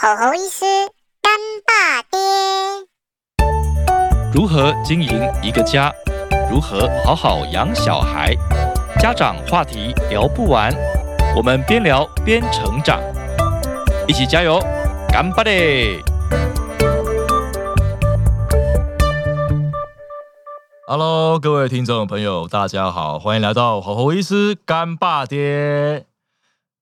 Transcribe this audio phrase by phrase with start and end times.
[0.00, 0.64] 吼吼医师
[1.20, 1.32] 干
[1.66, 2.18] 爸爹，
[4.32, 5.92] 如何经营一个家？
[6.48, 8.32] 如何好好养小孩？
[9.00, 10.72] 家长话题聊不完，
[11.34, 13.00] 我们边聊边成长，
[14.06, 14.60] 一起加油，
[15.08, 16.00] 干巴爹
[20.86, 26.07] ！Hello，各位听众朋友，大家好，欢迎来到吼吼医师干爸爹。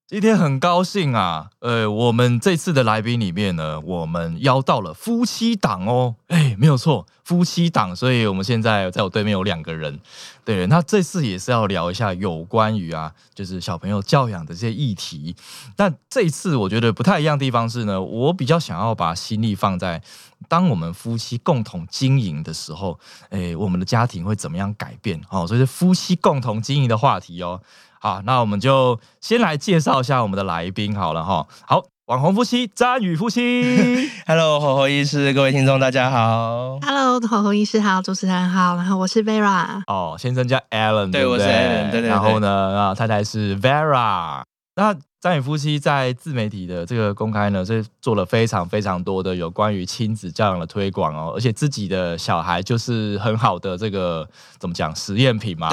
[0.09, 9.98] 今天很高兴啊，呃，我们这次的来宾里面呢，我们邀到了夫妻档哦，哎，没有错，夫妻档，所以我们现在在我对面有两个人，
[10.45, 15.34] 对，那这次也是要聊一下有关于啊，就是小朋友教养的这些议题。
[15.74, 20.01] 但这一次我觉得不太一样的地方是呢，我比较想要把心力放在
[20.46, 22.96] 当我们夫妻共同经营的时候，
[23.30, 25.20] 哎，我们的家庭会怎么样改变？
[25.30, 27.60] 哦，所以是夫妻共同经营的话题哦。
[28.00, 31.46] 好，那我们就先来介绍一下我们的来宾好了哈。
[31.66, 44.43] 好，网红夫妻詹宇夫妻， Hello，火火医师，各位听众大家好，Hello，火火医师好，主持人好，然后我是 Vera，哦，先生叫 Alan，对，我是 Alan，对对，然后呢，啊，太太是 Vera，
[44.76, 44.96] 那。
[45.27, 54.24] 三宇夫妻在自媒体的这个公开呢，是做了非常非常多的有关于亲子教养的推广哦，而且自己的小孩就是很好的这个
[54.57, 55.68] 怎么讲实验品嘛，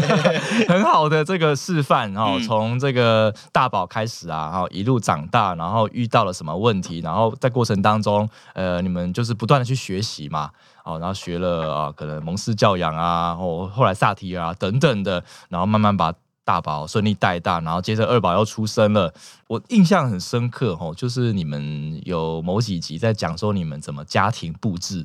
[0.66, 2.40] 很好的这个示范哦。
[2.46, 10.50] 从这个大宝开始啊，然后一路长大，然后遇到了什么问题，然后在过程当中，呃，你们就是不断的去学习嘛，
[10.82, 16.10] 哦，然后学了啊，可能蒙氏教养啊，或后来萨提尔啊等等的，然后慢慢把。
[16.48, 19.12] 大宝顺利带大，然后接着二宝要出生了。
[19.48, 25.04] 我印象很深刻哦，就是你们有某几集在讲说你们怎么家庭布置，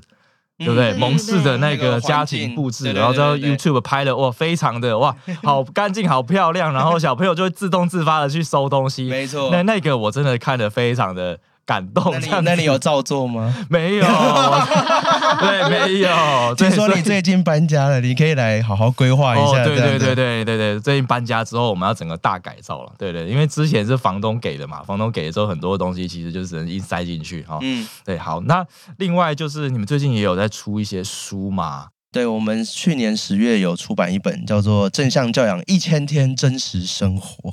[0.57, 0.93] 对不对？
[0.93, 5.13] 蒙氏的那个家庭布置，然后在 YouTube 拍的哇，非常的哇，
[5.43, 6.71] 好干净，好漂亮。
[6.71, 9.49] 然后小朋友就会自动自发的去收东西，没错。
[9.51, 11.37] 那那个我真的看的非常的。
[11.65, 13.53] 感动，那你那你有照做吗？
[13.69, 14.05] 没有，
[15.39, 16.55] 对，没有。
[16.55, 19.63] 听说你最近搬家了，你可以来好好规划一下。
[19.63, 22.91] 对对对对对对，最近搬家之后，我们要整个大改造了。
[22.97, 27.59] 对对，因为之前是房东给的嘛，房东给了之后，很多东西其实就只能硬塞进去哈。
[27.61, 28.41] 嗯，对，好。
[28.41, 28.65] 那
[28.97, 31.87] 另外就是你们最近也有在出一些书嘛？
[32.11, 37.49] 对，我们去年十月有出版一本叫做《正向教养一千天真实生活》。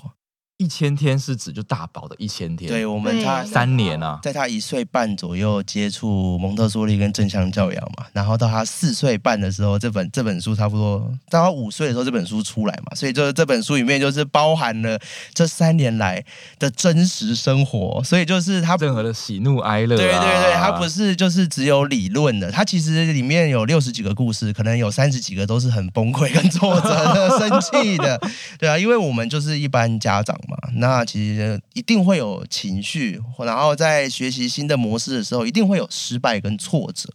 [0.61, 15.01] 一千天是指就大宝的一千天，对我们他三年啊，在他一岁半左右接触蒙特梭利跟正向教养嘛，然后到他四岁半的时候，这本这本书差不多到他五岁的时候，这本书出来嘛，所以就是这本书里面就是包含了
[15.33, 16.23] 这三年来
[16.59, 28.21] 的真实生活，所以就是他任何的喜怒哀乐，对对对，他不是就是只有理论的，他其实里面有六十几个故事，可能有三十几个都是很崩溃跟挫折的、 生气的，
[28.59, 30.39] 对啊，因为我们就是一般家长。
[30.75, 37.09] 那其实一定会有情绪，然后在学习新的模式的时候，一定会有失败跟挫折。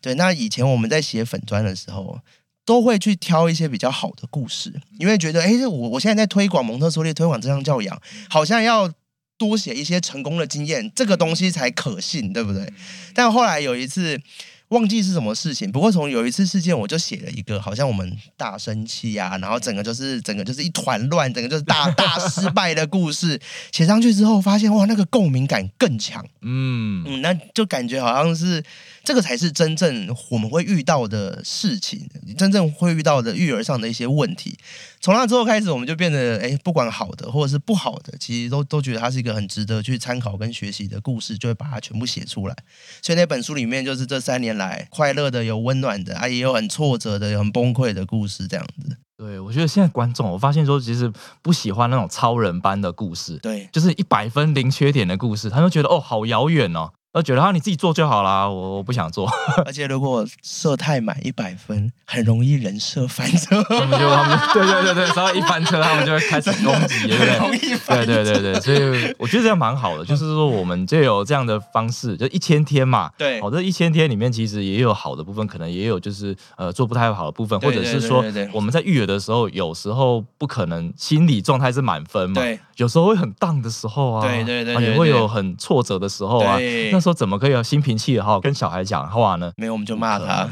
[0.00, 2.20] 对，那以前我们在写粉砖的时候，
[2.64, 8.92] 都会去挑一些比较好的故事，因为觉得，哎，我我现在在推广蒙特梭利，推广这项教养，好像要
[9.36, 12.72] 多写一些成功的经验，这个东西才可信，对不对？
[13.14, 14.20] 但后来有一次。
[14.68, 23.40] 忘记是什么事情，不过从有一次事件，我就写了一个，好像我们大生气呀，然后整个就是整个就是一团乱，整个就是大 大失败的故事。
[23.72, 27.04] 写上去之后，发现哇，那个共鸣感更强，嗯。
[27.06, 28.62] 嗯，那就感觉好像是
[29.08, 34.58] 这个才是真正我们会遇到的事情，真正会遇到的育儿上的一些问题。
[35.00, 42.54] 从那之后开始，我们就变得哎，不管好的或者是不好的，其实都都觉得它是一个很值得去参考跟学习的故事，就会把它全部写出来。
[43.00, 48.98] 所以那本书里面就是这三年来快乐的、有温暖的啊，也有很挫折的、有很崩溃的故事，这样子。
[49.16, 56.92] 对，我觉得现在观众，我发现说其实不喜欢那种超人般的故事，对，就是一百分零缺点的故事，他就觉得哦，好遥远哦。
[57.10, 59.28] 我觉得哈，你自己做就好啦，我我不想做。
[59.64, 63.60] 而且如果设太满一百分，很容易人设翻车。
[63.64, 67.36] 他们就他们对对对对，稍微一翻车，他们就会开始攻击，对不对？
[67.38, 68.06] 容易翻。
[68.06, 73.10] 对对对对，所以我觉得这样蛮好的，就是说我们就有这样的方式，就一千天嘛。
[73.18, 78.22] 对，好，这一千天里面其实也有好的部分，可能也有就是呃做不太好的部分，或者是说
[78.52, 82.42] 我们在育儿的时候，有时候不可能心理状态是满分嘛。
[82.42, 84.28] 对，有时候会很荡的时候啊。
[84.28, 86.58] 对对对，也会有很挫折的时候啊。
[86.98, 87.80] 那时候怎么可以有心？
[87.80, 89.52] 平气和，跟小孩讲话呢？
[89.56, 90.48] 没有，我们就骂他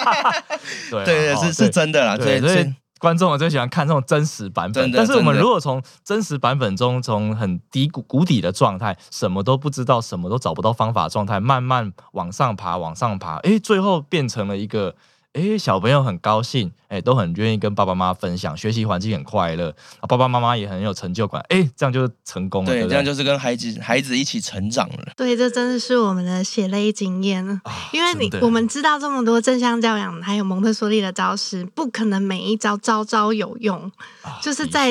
[0.90, 2.16] 对对，是是真的啦。
[2.16, 4.90] 对，所以观众我最喜欢看这种真实版本。
[4.90, 14.94] 但是我们如果从真实版本中，从很低谷谷底的状态，什么都不知道，什么都找不到方法状态，慢慢往上爬，往上爬，哎，最后变成了一个
[15.34, 19.68] 诶，小朋友很高兴，诶，都很愿意跟爸爸妈妈分享，学习环境很快乐，
[20.00, 25.12] 啊爸爸妈妈也很有成就感，诶，这样就成功了，对这样就是跟孩子孩子一起成长了。
[25.16, 27.44] 对，这真的是我们的血泪经验
[27.92, 33.80] 因为你我们知道这么多正向教养，还有蒙特梭利的招式，不可能每一招招招有用。
[34.22, 34.90] 啊就是在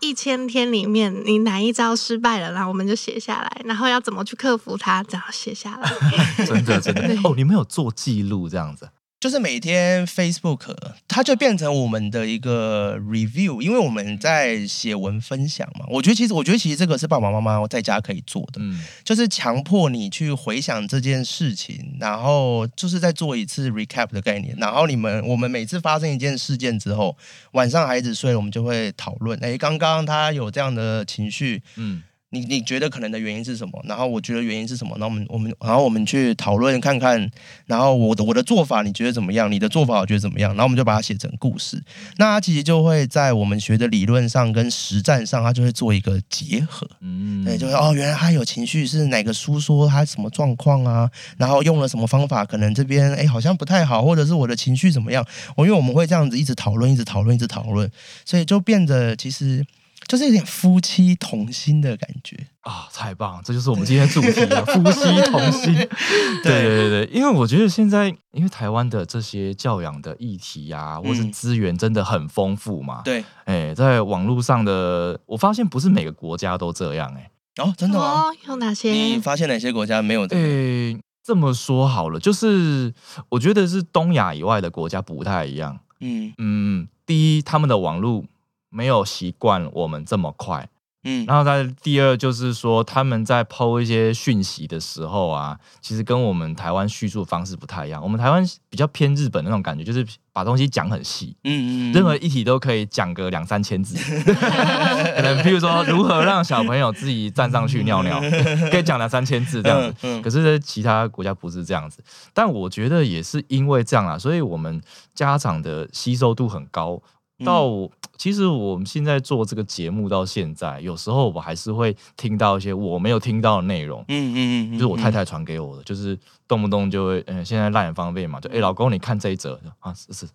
[0.00, 5.90] 一千天里面，你哪一招失败了，然后我们就写下来，然后要怎么去克服它，这样写下来。
[6.46, 8.88] 真的真的哦，你们有做记录这样子，
[9.20, 10.72] 就是每天 Facebook
[11.08, 15.84] 它就变成我们的一个 review，因为我们在写文分享嘛。
[15.88, 24.54] 我觉得其实，我觉得其实这个是爸爸妈妈在家可以做的，嗯，就是强迫你去回想这件事情，然后就是再做一次 recap 的概念。
[24.56, 27.16] 然后你们我们每次发生一件事件之后，
[27.52, 33.82] 晚上孩子睡了，我们就会讨论，哎，刚刚他有这样的情绪，嗯，你你觉得可能的原因是什么？
[33.84, 34.94] 然后我觉得原因是什么？
[34.98, 37.30] 然后我们我们然后我们去讨论看看，
[37.64, 39.50] 然后我的我的做法你觉得怎么样？
[39.50, 40.50] 你的做法我觉得怎么样？
[40.50, 41.82] 然后我们就把它写成故事。
[42.18, 46.86] 那它其实就会在我们学的理论上跟实战上，它就会做一个结合。
[47.00, 51.10] 嗯，对，就是哦，原来他有情绪是哪个书说他什么状况啊？
[51.38, 52.44] 然后用了什么方法？
[52.44, 55.24] 可能这边哎好像不太好，或者是我的情绪怎么样？
[55.56, 57.90] 我因为我们会这样子一直讨论，一直讨论，一直讨论，
[58.26, 59.64] 所以就变得其实
[60.08, 62.36] 就是有点夫妻同心的感觉。
[62.62, 63.42] 啊，太棒了！
[63.44, 65.74] 这就是我们今天的主题了，夫妻同心。
[66.42, 77.30] 对对对对，因为我觉得现在，因为台湾的这些教养的议题啊，或是嗯资源真的很丰富嘛。，对，哎，在网络上的，我发现不是每个国家都这样，哎，
[77.62, 78.24] 哦，真的吗？
[78.24, 79.20] 哦，有哪些你些？
[79.20, 80.42] 发现哪些国家没有这个？
[80.42, 82.92] 哎，这么说好了，就是
[83.30, 85.78] 我觉得是东亚以外的国家不太一样。
[86.00, 88.24] 嗯嗯，第一，他们的网络
[88.70, 90.68] 没有习惯我们这么快。
[91.04, 98.02] 嗯，然后在第二就是说，他们在抛一些讯息的时候啊，其实跟我们台湾叙述方式不太一样。
[98.02, 103.94] 我们台湾比较偏日本那种感觉，就是把东西讲很细，嗯嗯，任何一题都可以讲个两三千字。
[104.26, 108.20] 可能譬如说，如何让小朋友自己站上去尿尿，
[108.68, 110.20] 可以讲两三千字这样子。
[110.20, 112.02] 可是，在其他国家不是这样子。
[112.34, 114.82] 但我觉得也是因为这样啊，所以我们
[115.14, 117.00] 家长的吸收度很高。
[117.44, 130.26] 到我其实我们现在做这个节目到现在，有时候我还是会听到一些我没有听到的内容，嗯嗯嗯，就是我太太传给我的，就是动不动就会，嗯、现在烂很方便嘛，就哎、诶老公你看这一则啊，是是。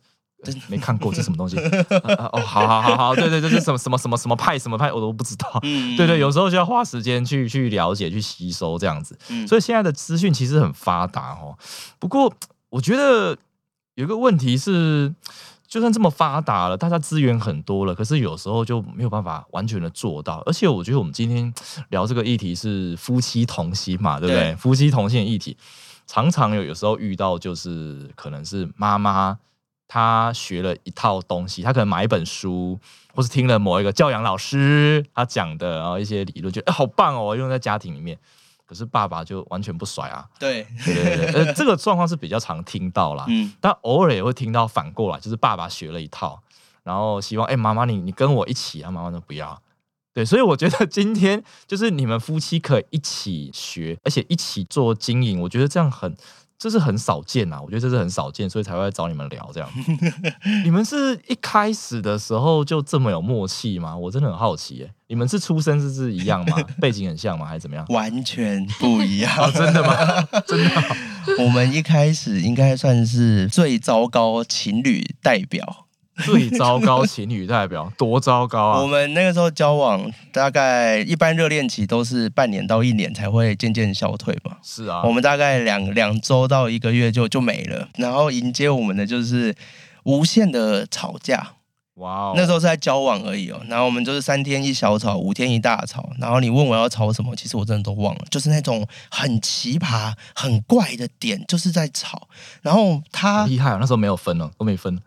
[0.46, 1.56] 呃没看过这什么东西？
[2.34, 5.50] 哦，好好好好，对对，这是什么什么什么什么派什么派，我都不知道。
[5.64, 9.18] 嗯 对对，有时候就要花时间去去了解、去吸收这样子。
[9.30, 11.58] 嗯所以现在的资讯其实很发达哦。
[11.98, 12.30] 不过
[12.68, 13.38] 我觉得
[13.96, 15.14] 有一个问题是，
[15.74, 20.44] 就算这么发达了，大家资源很多了，可是有时候就没有办法完全的做到。
[20.46, 21.52] 而且我觉得我们今天
[21.90, 24.52] 聊这个议题是夫妻同心嘛，对不对？
[24.52, 25.58] 对夫妻同心的议题，
[26.06, 29.40] 常常有有时候遇到就是可能是妈妈。
[29.88, 32.80] 她学了一套东西，她可能买一本书，
[33.16, 38.18] 或是听了某一个教养老师他讲的，然后一些理论，觉得、哎好棒哦，用在家庭里面。
[38.66, 46.42] 可是爸爸就完全不甩啊，对，对对对，呃，这个状况是比较常听到啦，嗯但偶尔也会听到反过来，就是爸爸学了一套，
[46.84, 49.62] 然后希望哎妈妈你你跟我一起啊，妈妈说不要。
[50.16, 56.16] 对，所以我觉得今天就是你们夫妻可以一起学，而且一起做经营，我觉得这样很，
[56.64, 57.60] 这是很少见啊。
[57.62, 59.70] 我觉得这是很少见，所以才会找你们聊这样。
[60.64, 63.98] 你们是一开始的时候就这么有默契吗？
[63.98, 64.90] 我真的很好奇耶。
[65.08, 66.58] 你们是出身是是一样吗？
[66.80, 67.46] 背景很像吗？
[67.46, 67.86] 还是怎么样？
[67.90, 69.30] 完全不一样。
[69.38, 70.24] 哦，真的吗？
[70.48, 75.88] 真的哦、我们一开始应该算是最糟糕情侣代表。
[76.26, 78.82] 最糟糕情侣代表多糟糕啊！
[78.82, 84.58] 我们那个时候交往，大概一般热恋期都是半年到一年才会渐渐消退嘛。
[84.62, 89.56] 是啊，我们大概两两周到一个月就就没了，然后迎接我们的就是
[90.04, 91.54] 无限的吵架。
[91.98, 96.10] 哇哦，那时候是在交往而已哦，然后我们就是三天一小吵，五天一大吵。
[96.18, 102.28] 然后你问我要吵什么，其实我真的都忘了，就是那种很奇葩、很怪的点，就是在吵。
[102.64, 103.78] 然后他厉害啊！
[103.80, 105.00] 那时候没有分哦，都没分，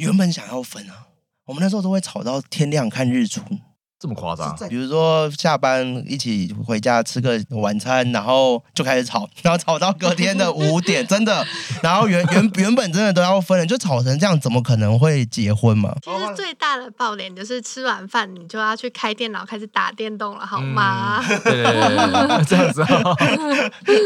[0.00, 1.08] 原本想要分啊，
[1.44, 3.42] 我们那时候都会吵到天亮看日出。
[4.00, 4.56] 这么夸张？
[4.70, 11.46] 比如说下班一起回家吃个晚餐，然后就开始吵，然后吵到隔天的五点，真的。
[11.82, 15.94] 然后原原原本真的都要分了，就吵成这样，怎么可能会结婚嘛？
[16.02, 21.22] 其实最大的爆点就是吃完饭你就要去开电脑开始打电动了，好吗？
[21.22, 23.16] 嗯对对对对对，这样子哦，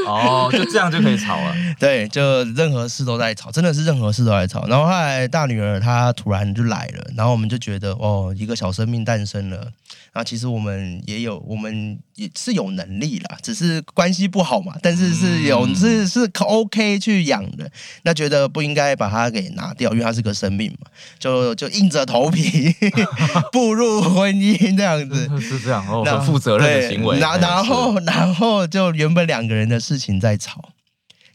[0.09, 1.55] 哦，就这样就可以吵了。
[1.79, 4.67] 对，就任何事都在吵，真的是任何事都在吵。
[4.67, 9.69] 然后后来大女儿她突然就来了，然后我们就觉得哦，一个小生命诞生了。
[10.13, 17.71] 然后其实我们也有，我们也是有能力啦，只是关系不好嘛，但是是有、嗯是是 OK 去养的，
[18.03, 22.75] 那觉得不应该把它给拿掉，因为它是个生命嘛，就就硬着头皮
[23.53, 25.29] 步入婚姻这样子。
[25.41, 27.19] 是这样哦，那很负责任的行为。
[27.19, 30.71] 然后然后就原本两个人的事情在吵，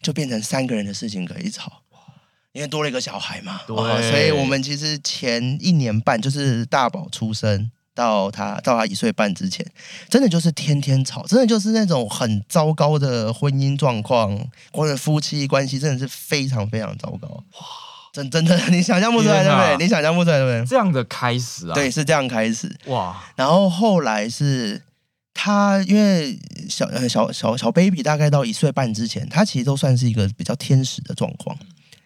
[0.01, 1.83] 就变成三个人的事情可以吵。
[2.51, 9.65] 因为多了一个小孩嘛，对哦所以我们其实前一年半就是大宝出生到他到他一岁半之前，
[10.07, 14.39] 真的就是天天吵，真的就是那种很糟糕的婚姻状况，
[14.71, 17.27] 或者夫妻关系真的是非常非常糟糕。
[17.27, 17.67] 哇，
[18.13, 19.85] 真真的你想象不出来对不对？
[19.85, 20.65] 你想象不出来对不对？
[20.65, 22.73] 这样的开始啊，对，，是这样开始。
[22.85, 24.81] 哇，然后后来是
[25.33, 26.39] 他，因为
[26.69, 31.57] 小呃小小小 baby 大概到一岁半之前，他其实都算是一个比较天使的状况。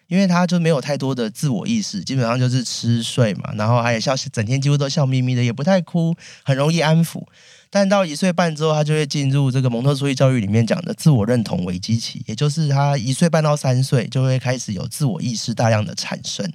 [0.08, 7.22] 因为他就没有太多的自我意识，基本上就是吃睡嘛，然后还有笑，整天几乎都笑眯眯的，也不太哭，很容易安抚。
[7.70, 16.48] 但到一岁半之后，他就会进入这个蒙特梭利教育里面讲的自我认同危机期，也就是他一岁半到三岁就会开始有自我意识大量的产生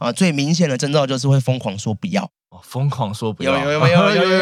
[0.00, 0.10] 啊。
[0.10, 2.28] 最明显的征兆就是会疯狂说不要，
[2.62, 4.32] 疯狂说不要，有有有有有有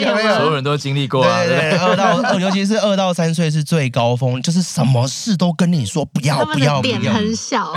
[0.00, 7.12] 有有所有人都经历过啊，对对，二到，尤其是二到三岁是最高峰，就是什么事都跟你说不要不要不们的点要。
[7.12, 7.72] 很小，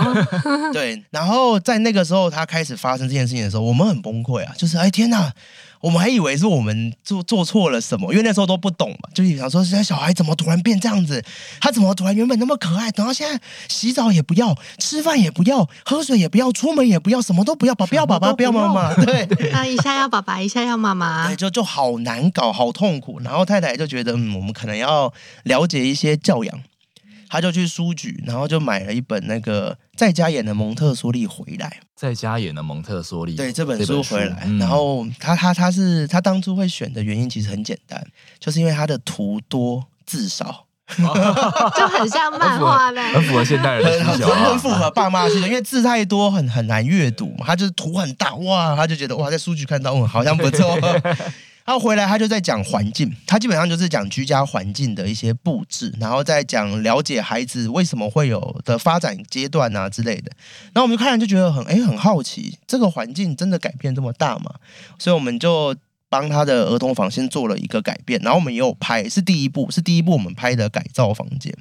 [0.72, 5.32] 对，然后在那个时候他开始发生这件事情的时候，我们很崩溃啊，就是哎天哪！
[5.80, 11.24] 我们还以为是我们做做错了什么，因为那时候都不懂嘛，就想说现在小孩怎么突然变这样子？
[11.60, 19.22] 他怎么突然原本那么可爱，等到现在洗澡也不要，吃饭也不要，喝水也不要，出门也不要，什么都不要，不要爸爸，不要妈妈， 对。
[19.52, 23.18] 啊一下要爸爸，一下要妈妈对，，就就好难搞，好痛苦。
[23.20, 25.12] 然后太太就觉得，嗯，我们可能要
[25.44, 26.62] 了解一些教养，
[27.30, 31.80] 他就去书局，然后就买了一本那个在家演的蒙特梭利回来。
[31.94, 38.04] 在家演的蒙特梭利，对这本书回来，嗯然后他他他是他当初会选的原因其实很简单，
[38.40, 40.66] 就是因为他的图多字少。
[40.98, 43.00] 就很像漫画的。
[43.00, 47.44] 很符合现代人的很需求啊，很符合爸妈的需求，因为字太多很很难阅读嘛。
[47.46, 50.76] 他就是图很大哇，他就觉得哇，在书局看到嗯好像不错。
[51.70, 60.32] 然后回来他就在讲环境，他基本上就是讲居家环境的一些布置，然后再讲了解孩子为什么会有的发展阶段啊之类的。
[60.72, 64.52] 然后我们就看了就觉得很哎很好奇，这个环境真的改变这么大吗？
[64.98, 65.72] 所以我们就
[66.08, 71.54] 帮他的儿童房先做了一个改变，然后我们也有拍，是第一步，是第一步我们拍的改造房间。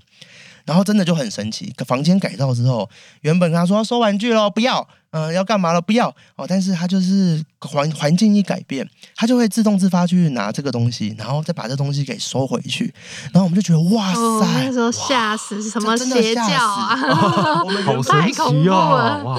[0.66, 2.90] 然后真的就很神奇，房间改造之后，
[3.22, 12.94] 原本跟他说收玩具咯，不要，嗯、要干嘛了，不要哦，但是他就是环环境一改变，他就会自动自发去拿这个东西，然后再把这东西给收回去，
[13.34, 17.64] 然后我们就觉得哇哦，那塞，时候吓死，什么邪教吓啊！
[17.64, 19.38] 我们 好神奇哦了，哇！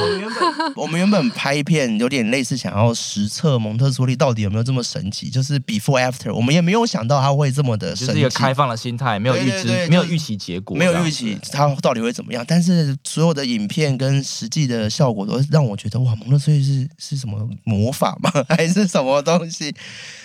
[0.77, 18.31] 我们原本拍片有点类似想要实测蒙特梭利到底有没有这么神奇，就是 before after，我们也没有想到他会这么的神奇，就是一个开放的心态，没有预知对对对，没有预期结果，没有预期它到底会怎么样，但是所有的影片跟实际的效果都让我觉得哇，蒙特梭利是是什么魔法吗？
[18.49, 19.75] 还是什么东西？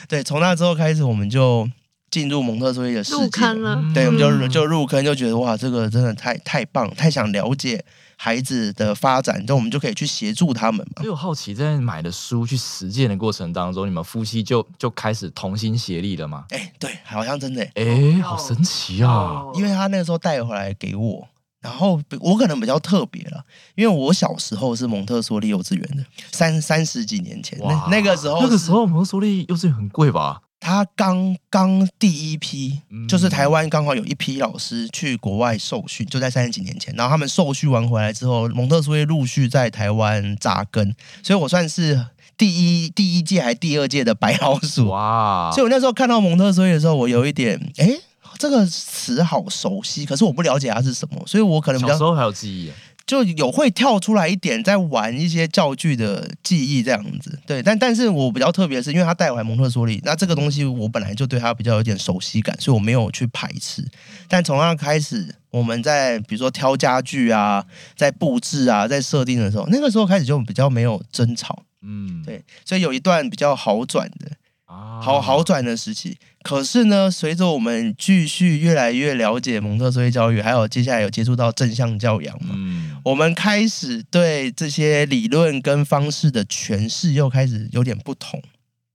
[0.08, 1.70] 对，从那之后开始，我们就
[2.12, 7.84] 进入蒙特梭利的世界入坑了，对，我们就嗯就入坑，就觉得哇，这个真的太太棒，太想了解
[8.18, 11.06] 孩子的发展，那我们就可以去协助他们嘛所。
[11.06, 16.46] 以我好奇，在买的书去实践的过程当中，你们夫妻就就开始同心协力了吗？
[16.50, 19.44] 哎，对，好像真的耶，哎，好神奇啊！
[19.56, 21.28] 因为他那个时候带回来给我。
[21.66, 23.44] 然后我可能比较特别了，
[23.74, 30.44] 因为我小时候是蒙特梭利幼稚园的，三三十几年前，那那个时候那个是时候蒙特梭利幼稚园很贵吧？
[30.60, 36.94] 他刚刚第一批，嗯就是台湾刚好有一批老师去国外受训，就在三十几年前。
[36.96, 42.06] 然后他们受训完回来之后，蒙特梭利陆续在台湾扎根，所以我算是
[42.38, 42.48] 第
[42.86, 44.90] 一第一届还第二届的白老鼠。
[44.90, 45.50] 哇！
[45.52, 47.88] 所以我那时候看到蒙特梭利的时候，我有一点哎。
[47.88, 48.02] 诶
[48.38, 52.72] 这个词好熟悉，可是我不了解它是什么，所以我可能比较小时候还有记忆，
[53.06, 57.40] 就有会跳出来一点，在玩一些教具的记忆这样子。
[57.46, 63.86] 对，但但是我比较特别的是，因为他带回来蒙特梭利，那这个东西我本来就对他比较有点熟悉感，所以我没有去排斥。
[64.28, 67.64] 但从那开始，我们在比如说挑家具啊，
[67.96, 71.64] 在布置啊，在设定的时候，那个时候开始就比较没有争吵。
[71.84, 74.32] 嗯，对，所以有一段比较好转的。
[74.76, 76.18] 啊，好好转的时期。
[76.44, 88.42] 可是呢，随着我们继续越来越了解蒙特梭利教育，还有接下来有接触到正向教养嘛，嗯，我们开始对这些理论跟方式的诠释又开始有点不同。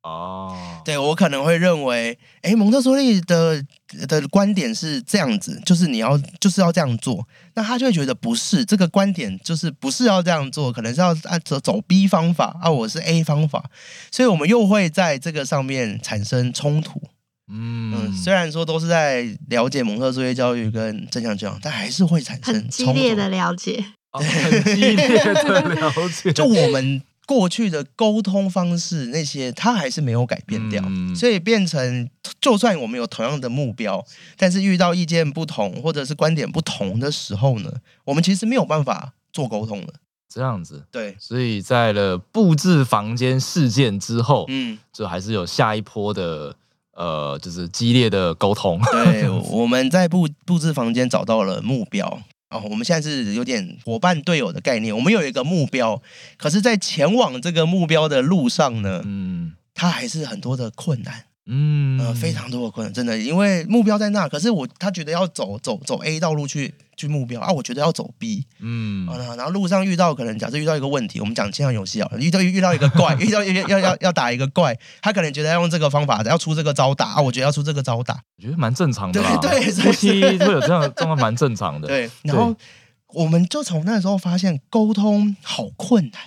[0.02, 3.62] 哦，对我可能会认为，哎，蒙特梭利的
[4.08, 13.64] 的观点是这样子，就是你要就是要这样做，那他就会觉得不是这个观点，就是不是要这样做，可能是要按走走 B 方法啊，我是 A 方法，
[14.10, 17.02] 所以我们又会在这个上面产生冲突。
[17.52, 23.84] 嗯，嗯，虽然说都是在了解蒙特梭利教育跟正向教养，但还是会产生很激烈的了解。
[24.12, 32.10] 哦很激烈的了解， 就我们过去的沟通方式那些，他还是没有改变掉，嗯所以变成
[32.40, 34.04] 就算我们有同样的目标，
[34.36, 37.72] 但是遇到意见不同或者是观点不同的时候呢，
[38.04, 39.94] 我们其实没有办法做沟通的。
[40.28, 40.82] 这样子。
[40.90, 46.52] 对，所以在了布置房间事件之后，嗯，就还是有下一波的
[46.94, 48.80] 呃，就是激烈的沟通。
[48.90, 52.20] 对， 我们在布布置房间找到了目标。
[52.50, 56.02] 哦，我们现在是有点伙伴队友的概念，我们有一个目标，
[56.36, 61.26] 可是，在前往这个目标的路上呢，嗯它还是很多的困难。
[61.52, 79.36] 嗯呃，非常多的困难，真的，因为目标在那，可是我他觉得要走走走 A 道路去去目标啊，我觉得要走 B 嗯啊，然后路上遇到可能假设遇到一个问题，我们讲线上游戏啊，遇到遇到一个怪， 遇到要要要要打一个怪，他可能觉得要用这个方法，要出这个招打啊，我觉得要出这个招打，我觉得蛮正常的啦。
[79.42, 81.88] 对对夫妻会有这样的状况，蛮正常的。
[81.88, 82.54] 对，然后
[83.12, 86.20] 我们就从那时候发现沟通好困难，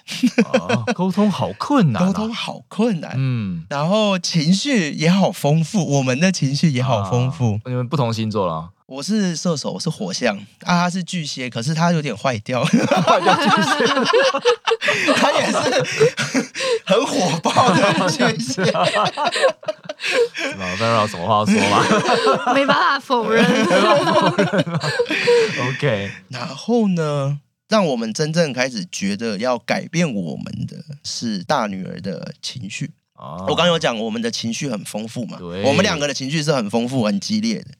[0.60, 2.08] 哦，沟通好困难啊。
[2.08, 3.14] 沟通好困难。
[3.16, 7.54] 嗯，然后情绪也好丰富，我们的情绪也好丰富。
[7.56, 12.62] 啊你们不同星座了，我是射手，我是火象啊，他是巨蟹，可是他有点坏掉，
[13.04, 13.70] 坏掉巨蟹。
[15.18, 15.58] 他也是
[16.86, 18.64] 很火爆的巨蟹。
[18.64, 18.86] 是吧？
[20.72, 21.84] 不知道有什么话要说吗
[22.54, 23.44] 没办法否认。
[25.70, 32.92] ？OK，然后呢，让我们真正开始觉得要改变我们的是大女儿的情绪。
[33.24, 37.72] 哦我刚刚有讲，我们的情绪很丰富嘛，我们两个的情绪是很丰富、很激烈的。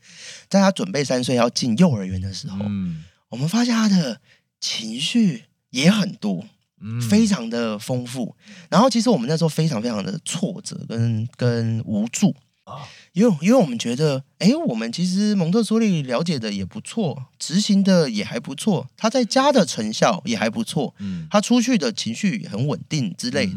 [0.50, 4.22] 在他准备三岁要进幼儿园的时候，嗯我们发现他的
[4.60, 6.46] 情绪也很多。
[6.86, 8.36] 嗯非常的丰富。
[8.70, 12.36] 然后其实我们那时候非常非常的挫折跟跟无助
[12.66, 12.84] 啊
[13.14, 23.54] 因为因为我们觉得，哎，我们其实蒙特梭利了解的也不错，执行的也还不错，他在家的成效也还不错，嗯他出去的情绪也很稳定之类的。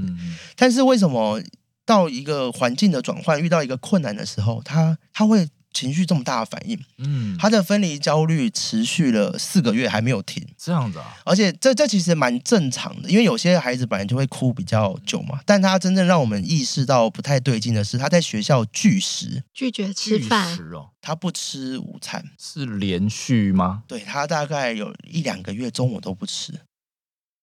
[0.55, 1.43] 但是为什么
[1.87, 6.79] 到一个环境的转换，遇到一个困难的时候，他他会情绪这么大的反应？
[6.99, 10.43] 嗯，他的分离焦虑持续了四个月还没有停。
[10.57, 15.39] 这样子啊，而且这这其实蛮正常的，因为有些孩子本来就会哭比较久嘛。
[15.45, 22.25] 但他真正让我们意识到不太对劲的是，他在学校拒食，拒绝吃饭，哦，他不吃午餐。
[22.39, 23.85] 是连续吗？
[23.87, 26.55] 对他大概有一两个月中午都不吃。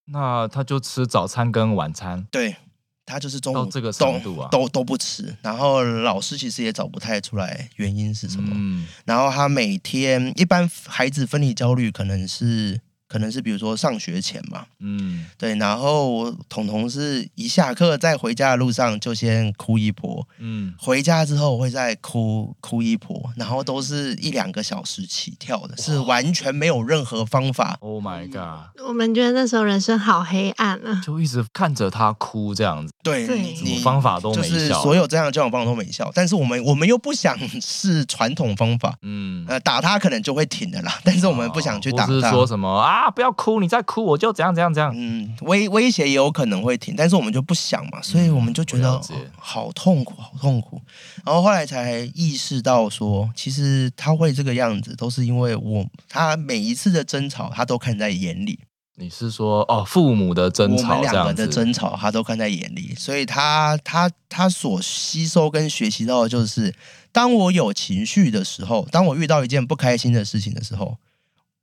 [0.07, 2.57] 那他就吃早餐跟晚餐，对
[3.05, 5.35] 他就是中午这个都程度啊都都不吃。
[5.41, 8.51] 然后老师其实也找不太出来原因是什么。
[8.55, 12.79] 嗯然后他每天一般孩子分离焦虑可能是
[13.13, 27.77] 可能是比如说上学前嘛，嗯对，然后彤彤是一下课在回家的路上就先哭一波，嗯，回家之后会再哭哭一波，然后都是一两个小时起跳的，是完全没有任何方法。
[27.81, 28.81] Oh my god！
[28.87, 30.99] 我们觉得那时候人生好黑暗啊。
[31.05, 34.55] 就一直看着他哭这样子，对，你你什么方法都就没效。
[34.57, 42.31] 是所有这样的交往方法都没效，但是我们我们又不想是传统方法，嗯，呃，打他可能就会停的啦，但是我们不想去打他。
[42.31, 44.93] 说什么啊，不要哭，你再哭我就怎样怎样怎样。
[44.95, 49.01] 嗯，威威胁也有可能会停，但是我们就不想嘛，所以我们就觉得、
[49.37, 50.81] 好痛苦，好痛苦。
[51.25, 58.59] 然后后来才意识到说，其实他会这个样子，都是因为我他每一次的争吵，他都看在眼里。
[58.95, 61.47] 你是说哦，父母的争我们吵这两个样子？
[61.47, 66.71] 的争吵，他都看在眼里，所以他他他所吸收跟学习到的就是，
[67.11, 70.95] 当我有情绪的时候，当我遇到一件不开心的事情的时候，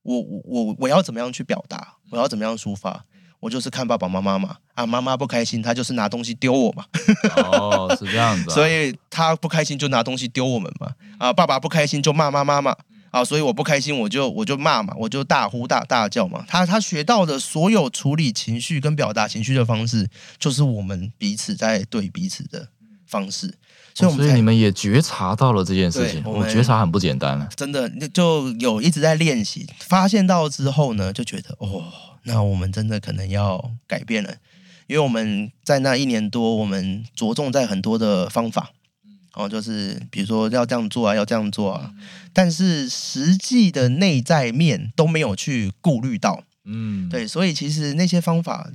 [0.03, 1.97] 我我我我要怎么样去表达？
[2.11, 3.05] 我要怎么样抒发？
[3.41, 6.85] 我就是看爸爸妈妈嘛，啊，妈妈不开心，他就是拿东西丢我嘛，
[7.37, 8.55] 哦，是这样子、啊。
[8.55, 12.77] 所以他不开心就拿东西丢我们嘛，啊，爸爸不开心就骂妈妈嘛，
[13.11, 16.45] 啊，所以我不开心我就我就骂嘛，我就大呼大大叫嘛。
[16.47, 20.07] 他他学到的所有处理情绪跟表达情绪的方式，
[20.39, 22.69] 就是我们彼此在对彼此的
[23.07, 23.55] 方式，
[24.01, 27.49] 所以我们哦所以你们也觉察到了这件事情，我们觉察很不简单啊。
[27.55, 31.85] 真的就有一直在练习，发现到之后呢，就觉得哦，
[32.25, 34.35] 那我们真的可能要改变了，
[34.87, 38.71] 因为我们在那一年多，我们着重在很多的方法，
[39.35, 41.93] 哦，就是比如说要这样做啊，要这样做啊，
[42.33, 48.71] 但是实际的内在面都没有去顾虑到，嗯，对，所以其实那些方法，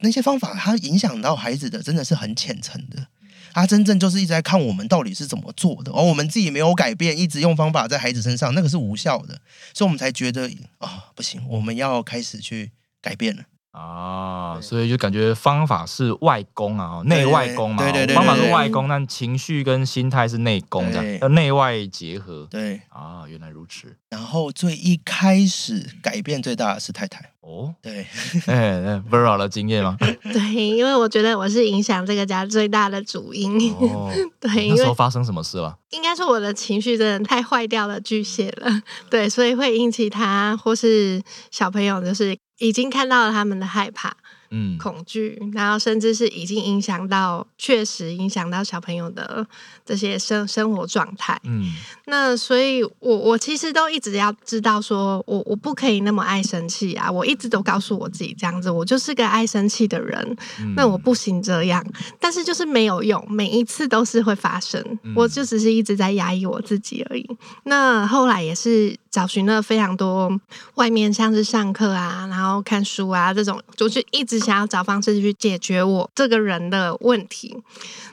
[0.00, 3.06] 那些方法它影响到孩子的真的是很浅层的。
[3.52, 9.40] 他真正就是一直在看我们到底是怎么做的，而我们自己没有改变，一直用方法在孩子身上，那个是无效的，
[9.74, 13.44] 所以我们才觉得啊、不行，我们要开始去改变了。
[13.72, 17.82] 啊，所以就感觉方法是外功啊，对内外功嘛。
[17.82, 23.24] 对对对对方法是外功，但情绪跟心态是内功，这对样要内外结合对，啊。
[23.28, 27.72] 原来如此然后最一开始改变最大的是太太，哦。
[27.80, 28.04] 对，
[28.46, 29.96] 哎哎，Vera 的经验吗？
[30.32, 33.72] 对，因为我觉得我是影响这个家最大的主因。
[33.74, 35.78] 哦， 对，因那时候发生什么事了？
[35.90, 44.16] 应该说我的情绪真的太坏掉了巨蟹了，对，所以会引起他或是小朋友，就是已经看到了他们的害怕、
[44.50, 49.46] 嗯，恐惧，然后甚至是已经影响到，确实影响到小朋友的
[49.84, 51.40] 这些生生活状态。
[51.44, 51.74] 嗯
[52.06, 57.08] 那所以我，我其实都一直要知道说，我我不可以那么爱生气啊！
[57.08, 61.84] 我一直都告诉我自己这样子，我就是个爱生气的人，嗯那我不行这样。
[62.18, 67.24] 但是就是没有用，每一次都是会发生，嗯我就只是一直在压抑我自己而已。
[67.62, 70.40] 那后来也是找寻了非常多
[70.74, 77.56] 外面像是上课啊，然后看书啊这种，就是一直想要找方式去解决我这个人的问题。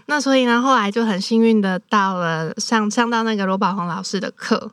[0.09, 4.71] 那所以呢，后来就很幸运的到了上上到那个罗宝红老师的课，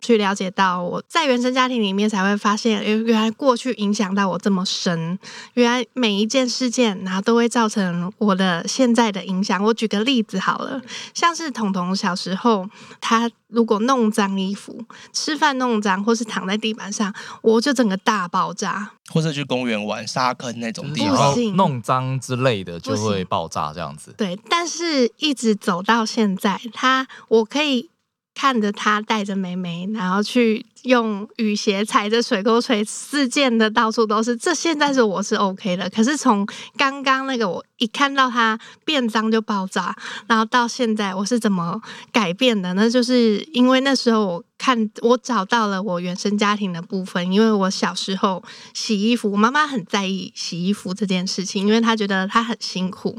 [0.00, 5.16] 去了解到我在原生家庭里面才会发现，原原来过去影响到我这么深，
[5.54, 9.62] 原来每一件事件，然后都会造成我的现在的影响。
[9.62, 10.82] 我举个例子好了，
[11.14, 12.68] 像是彤彤小时候，
[13.00, 18.90] 他如果弄脏衣服，吃饭弄脏，或是躺在地板上，我就整个大爆炸。
[19.12, 24.14] 或者去公园玩沙坑那种地方，弄脏之类的就会爆炸这样子。
[24.16, 27.90] 对，但是一直走到现在，他我可以
[28.34, 34.34] 看着他带着妹妹，然后去用雨鞋踩着水沟锤，四溅的到处都是。
[34.34, 36.46] 这现在是我是 OK 的，可是从
[36.78, 39.94] 刚刚那个我一看到他变脏就爆炸，
[40.26, 41.78] 然后到现在我是怎么
[42.10, 42.72] 改变的？
[42.72, 48.40] 那就是因为那时候我看我找到了我原生家庭的部分，因为我小时候
[48.72, 53.18] 洗衣服，我妈妈很在意洗衣服这件事情，因为她觉得她很辛苦，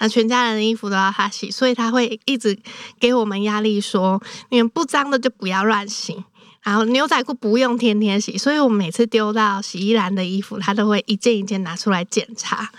[0.00, 2.58] 那全家人的衣服都要她洗，所以她会一直
[2.98, 6.24] 给我们压力说，你们不脏的就不要乱洗。
[6.62, 12.70] 然后牛仔裤不用天天洗，所以我每次丢到洗衣篮的衣服，她都会一件一件拿出来检查。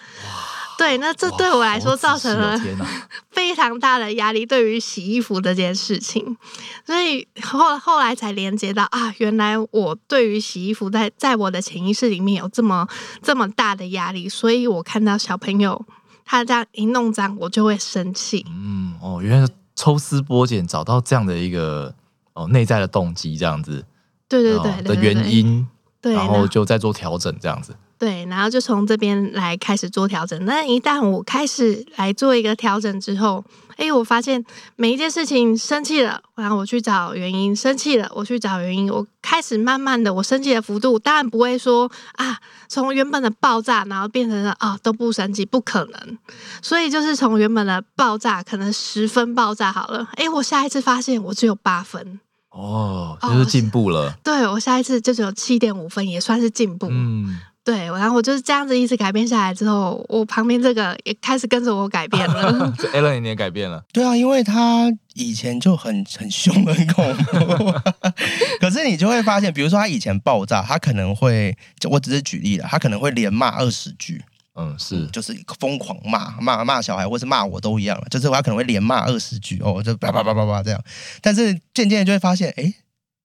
[0.79, 2.57] 对，那这对我来说造成了！
[3.31, 6.37] 非常大的压力，对于洗衣服这件事情，
[6.85, 12.87] 所以后后来才连接到啊，原来我对于洗衣服在在我的潜意识里面有这么
[13.21, 15.85] 这么大的压力，所以我看到小朋友
[16.23, 18.45] 他这样一弄脏，我就会生气。
[18.49, 21.93] 嗯，哦，原来是抽丝剥茧找到这样的一个
[22.31, 23.83] 哦内在的动机，这样子
[24.29, 25.67] 对对对哦的原因，
[26.01, 27.75] 对，然后就再做调整，这样子。
[27.99, 30.45] 对，然后就从这边来开始做调整。
[30.45, 33.43] 那一旦我开始来做一个调整之后，
[33.75, 34.43] 哎，我发现
[34.77, 38.89] 每一件事情生气了，然后我去找原因；生气了，我去找原因。
[38.89, 46.17] 我开始慢慢的，我生气的幅度当然不会说啊，从原本的爆炸，然后变成了啊都不生气，不可能。
[46.61, 52.21] 所以就是从原本的爆炸，可能十分爆炸好了，哎，我下一次发现我只有八分。
[52.51, 54.17] 哦，哦就是进步了。
[54.23, 56.87] 对我下一次就只有七点五分，也算是进步。
[56.89, 62.73] 嗯，对，然后我就是这样子一直改变下来之后，我旁边这个也开始跟着我改变了。
[62.79, 63.83] 这 Alan 你也改变了。
[63.93, 67.71] 对啊，因为他以前就很很凶很恐怖，
[68.59, 74.19] 可是你就会发现，比如说他以前爆炸，他可能会，就我只是举例了，他可能会连骂二十句，
[74.55, 80.83] 嗯，是就是疯狂骂骂骂小孩，或是骂我都一样了，就是他可能会连骂二十句哦，就叭叭叭叭叭这样，
[81.21, 82.73] 但是渐渐就会发现，哎，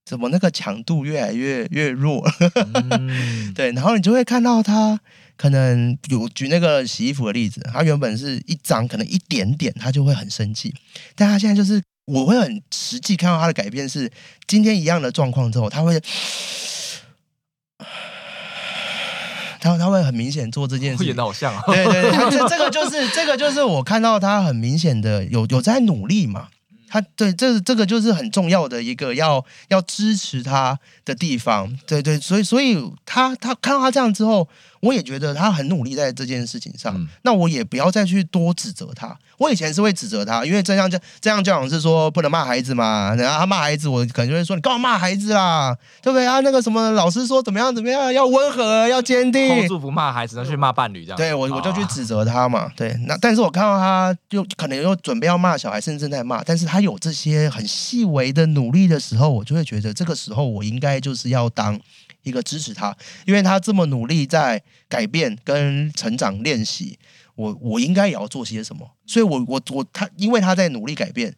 [0.05, 2.23] 怎么那个强度越来越越弱
[3.55, 4.99] 对，然后你就会看到他
[5.35, 10.73] 可能有举那个洗衣服的例子，他原本是一张，可能一点点他就会很生气，
[11.15, 14.11] 但他现在就是我会很实际看到他的改变是，
[14.47, 15.99] 今天一样的状况之后，他会。
[19.59, 21.63] 他 他会很明显做这件事演的，好像啊。
[21.65, 26.49] 对对对，这这个就是这个就是我看到他很明显的有有在努力嘛。
[26.95, 34.47] 他对这这个就是很重要的一个要要支持他的地方，对对，所以所以他他看到他这样之后，
[34.85, 39.17] 我也觉得他很努力在这件事情上，嗯那我也不要再去多指责他。
[39.37, 46.39] 我以前是会指责他，因为这样教这样教养是说不能骂孩子嘛，然后他骂孩子，我可能就会说你干嘛骂孩子啦，对不对啊？
[46.39, 51.17] 那个什么老师说怎么样怎么样，要温和要坚定住不骂孩子，要去骂伴侣这样。
[51.17, 61.77] 对我我就去啊指责他嘛，对，那但是我看到他就可能又准备要骂小孩，甚至在骂，但是他有这些很细微的努力的时候，我就会觉得这个时候我应该就是要当
[62.25, 62.93] 一个支持他，
[63.25, 66.99] 因为他这么努力在改变跟成长练习，
[67.35, 68.91] 我我应该也要做些什么。
[69.05, 71.33] 所以我我我他，因为他在努力改变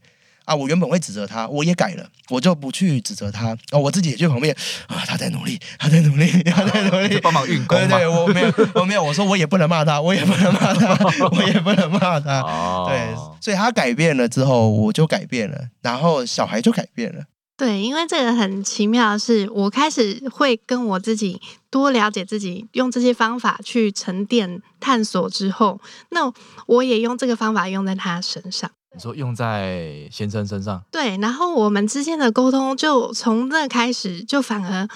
[0.46, 4.56] 啊，我原本会指责他，我也改了，我就不去指责他啊，我自己也去旁边
[4.88, 10.98] 啊，他在努力，他在努力， 他在努力，帮忙运功对对，我没有我没有，我说我也不能骂他，我也不能骂他，
[11.36, 12.40] 我也不能骂他。
[12.40, 17.26] 哦对，所以他改变了之后，我就改变了，然后小孩就改变了。
[17.58, 21.42] 对，因为这个很奇妙的是，我开始会跟我自己
[21.72, 26.32] 多了解自己，用这些方法去沉淀探索之后，那
[26.68, 28.70] 我也用这个方法用在他身上。
[28.94, 34.88] 你说用在先生身上，对，然后我们之间的沟通就从那开始，就反而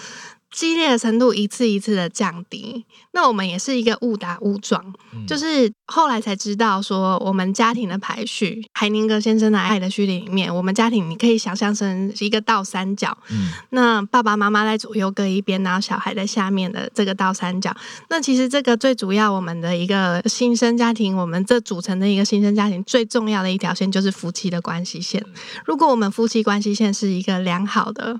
[0.51, 2.85] 激烈的程度一次一次的降低。
[3.13, 17.75] 那我们也是一个误打误撞，嗯就是后来才知道说，我们家庭的排序，海宁格先生的《爱的序列》里面，我们家庭你可以想象成一个倒三角，嗯那爸爸妈妈在左右各一边，然后小孩在下面的这个倒三角。
[18.09, 25.25] 那其实这个最主要，我们的一个新生家庭，我们这组成的一个新生家庭最重要的一条线就是夫妻的关系线。
[25.65, 28.19] 如果我们夫妻关系线是一个良好的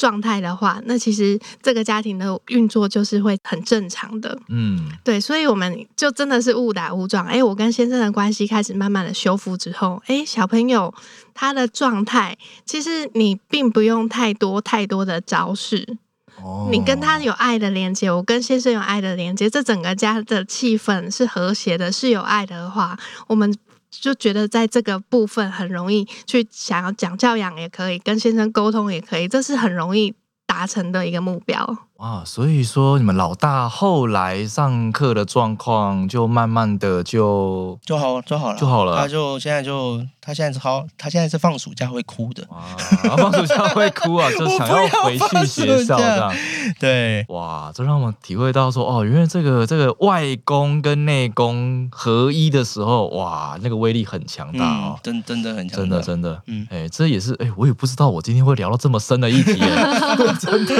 [0.00, 4.38] 状态的话，那其实这个家庭的运作就是会很正常的。
[4.48, 7.26] 嗯对，所以我们就真的是误打误撞。
[7.26, 10.94] 哎，我跟先生的关系开始慢慢的修复之后，哎，小朋友
[11.34, 15.98] 他的状态，其实你并不用太多太多的招式，
[16.42, 23.54] 哦你跟他有爱的连接，我跟先生有爱的连接，这整个家的气氛是和谐的，是有爱的话，我们
[23.90, 30.14] 就觉得在这个部分很容易去想要讲教养也可以，跟先生沟通也可以，这是很容易
[30.46, 31.89] 达成的一个目标。
[32.00, 38.96] 哇，所以说你们老大后来上课的状况就慢慢的就就好就好了，就好了。
[38.96, 42.42] 他就现在就他现在是好，他现在是放暑假会哭的。
[42.44, 42.72] 啊，
[43.18, 46.34] 放暑假会哭啊， 就想要回去学校这样。
[46.78, 56.66] 对，哇，这让我们体会到说，哦，原来这个这个外功跟内功合一的时候，哇，那个威力很强大嗯哦，，真真的很强大，真的真的，嗯。
[56.70, 59.68] 哎、这也是哎、我也不知道我今天会聊到这么深的议题耶，
[60.40, 60.74] 真的，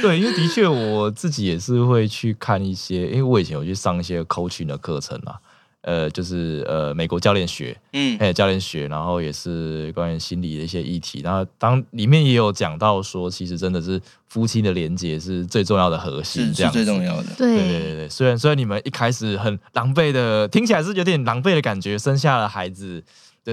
[0.00, 5.38] 对，因为的确我自己也是会去看一些，因为我以前有去上一些 coaching 的课程啦。
[5.82, 17.28] 呃，就是呃，美国教练学，嗯哎，教练学，然后也是关于心理的一些议题，然后当里面也有讲到说，其实真的是夫妻的连接是最重要的核心，是最重要的。
[17.38, 23.02] 对对对对，虽然虽然你们一开始很狼狈的，听起来是有点狼狈的感觉，生下了孩子，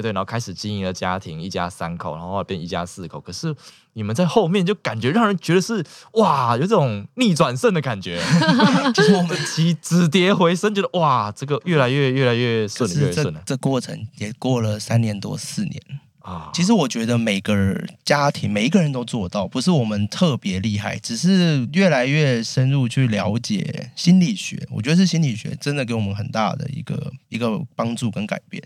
[0.02, 3.54] 对对，然后开始经营了家庭，一家三口，然后后来变一家四口，可是
[3.94, 5.84] 你们在后面就感觉让人觉得是
[6.14, 8.22] 哇，有这种逆转胜的感觉，
[8.94, 15.82] 就是我们起止跌回升，觉得哇，这个越来越越来越可顺了，越来越顺了这过程也过了三年多四年。
[16.20, 16.52] 啊。
[16.54, 24.68] 其实我觉得每个家庭每一个人都做到，不是我们特别厉害，只是越来越深入去了解心理学。
[24.70, 28.62] 我觉得是心理学真的给我们很大的一个一个帮助跟改变。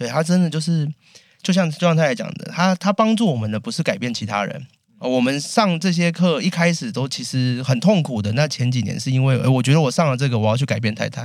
[0.00, 0.88] 对他真的就是，
[1.42, 4.66] 就像就像他来讲的，他他帮助我们的不是改变其他人。
[4.98, 8.32] 呃我们上这些课一开始都其实很痛苦的。
[8.32, 11.24] 那前几年是因为，呃我觉得我上了这个，我要去改变太太；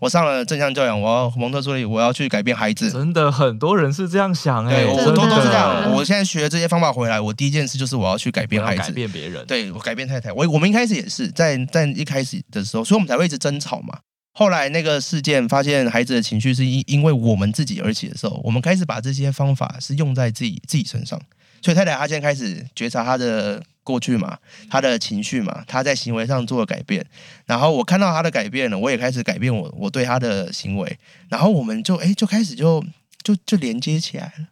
[0.00, 2.90] 我上了正向教养，我要蒙特梭利，我要去改变孩子。
[2.90, 5.92] 真的很多人是这样想哎、对，我都都是这样。
[5.92, 8.92] 我现在学这些方法回来，我第一件事就是我要去改变孩子。
[8.92, 14.00] 变别人，对我改变太太，我我们一开始也是在在一开始的时候，所以我们才会一直争吵嘛。
[14.32, 21.20] 后来那个事件发现孩子的情绪是因因为我们自己而起的时候，我们开始把这些方法是用在自己自己身上。
[21.60, 24.38] 所以太太她现在开始觉察她的过去嘛，
[24.70, 27.04] 他的情绪嘛，他在行为上做了改变。
[27.46, 30.98] 然后我看到他的改变了，我也开始改变我我对他的行为。
[31.28, 32.84] 然后我们就哎就开始就
[33.22, 34.48] 就就连接起来了。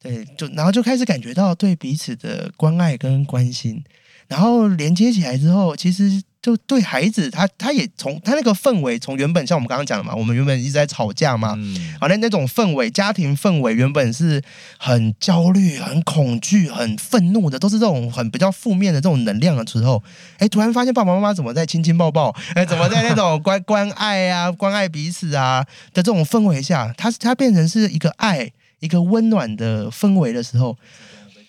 [0.00, 3.82] 对，就然后就开始感觉到对彼此的关爱跟关心，
[4.28, 14.42] 然后连接起来之后，其实就对孩子，他他也从他那个氛围，从原本像我们刚刚讲的嘛，我们原本一直在吵架嘛，嗯，啊，那那种氛围，家庭氛围原本是
[14.76, 20.02] 很焦虑、很恐惧、很愤怒的，都是这种很比较负面的这种能量的时候，
[20.36, 30.76] 哎，突然发现爸爸妈妈怎么在亲亲抱抱， 哎，怎么在那种关关爱啊、关爱彼此啊的这种氛围下，他他变成是一个爱、一个温暖的氛围的时候，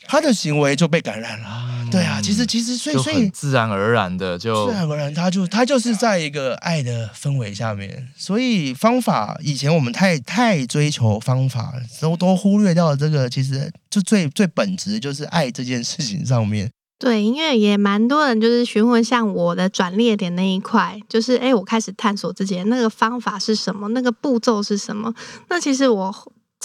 [0.08, 1.63] 他的行为就被感染了。
[1.91, 16.70] 对啊，其实其实所以所以自然而然的就自然而然，他就他就是在一个爱的氛围下面，所以方法以前我们太太追求方法，都都忽略掉了这个，其实就最最本质就是爱这件事情上面。
[16.98, 25.13] 对，因为也蛮多人就是询问像我的转捩点那一块，就是哎，诶我开始探索自己的那个方法是什么，那个步骤是什么。
[25.50, 26.13] 那其实我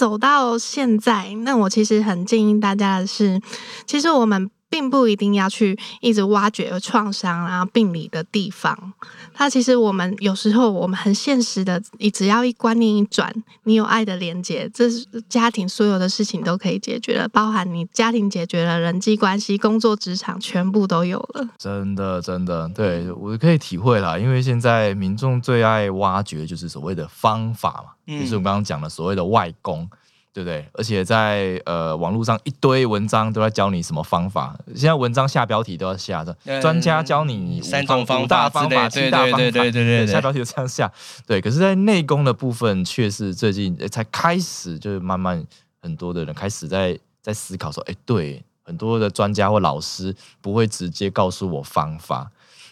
[0.01, 3.39] 走到现在，那我其实很建议大家的是，
[3.85, 8.93] 其实我们并不一定要去一直挖掘创伤啊病理的地方。
[9.33, 13.31] 它其实我们有时候我们很现实的，你只要一观念一转，
[13.63, 21.49] 你有爱的连接，这是家庭所有的事情都可以解决了，包含你家庭解决了，人际关系、工作、职场全部都有了。
[21.57, 29.89] 真的，真的，对我可以体会啦，因为现在民众最爱挖掘就是所谓的方法嘛，嗯就是我们刚刚讲的所谓的外功，
[30.33, 30.65] 对不对？
[30.73, 40.91] 而且在呃网络上一堆文章都在教你什么方法，现在文章下标题都要下的，嗯专家教你五三种方大法之类方法、七大方法，对对对对下标题就这样下。
[41.27, 45.43] 对，可是，在内功的部分，却是最近呃才开始，就是慢慢
[45.81, 52.31] 很多的人开始在在思考说，哎，对，很多的专家或老师不会直接告诉我方法。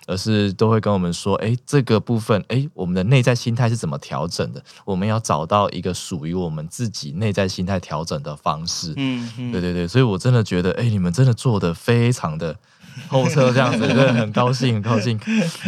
[0.09, 4.63] 而是都会跟我们说，哎，这个部分，哎，我们的内在心态是怎么调整的？
[4.83, 8.91] 我们要找到一个属于我们自己内在心态调整的方式。
[8.97, 12.57] 嗯嗯对对对，所以我真的觉得，哎，你们真的做的非常的
[13.07, 15.15] 透彻，这样子，真的很高兴，很高兴，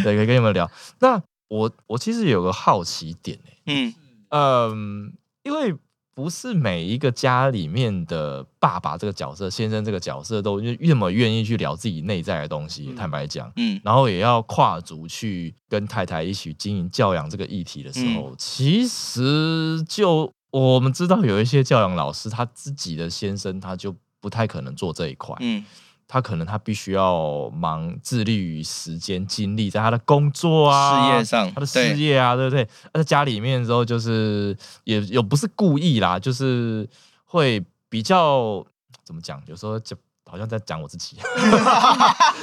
[0.02, 0.68] 对，可以跟你们聊。
[0.98, 3.94] 那我我其实有个好奇点，哎，嗯
[4.30, 5.12] 嗯，
[5.44, 5.72] 因为
[6.14, 13.50] 不是每一个家里面的爸爸这个角色、先生这个角色都愿么愿意去聊自己内在的东西，坦白讲。
[13.56, 25.64] 嗯然后也要跨足去跟太太一起经营教养这个议题的时候，其实就我们知道有一些教养老师，他自己的先生他就不太可能做这一块，嗯
[26.12, 32.68] 他可能他必须要忙致力于时间精力在他的工作啊、事业上他的事对业啊，对不对？
[32.92, 36.86] 而在家里面之后，就是也也不是故意啦，就是
[37.24, 38.62] 会比较
[39.02, 39.40] 怎么讲？
[39.46, 39.96] 有时候就
[40.30, 41.16] 好像在讲我自己。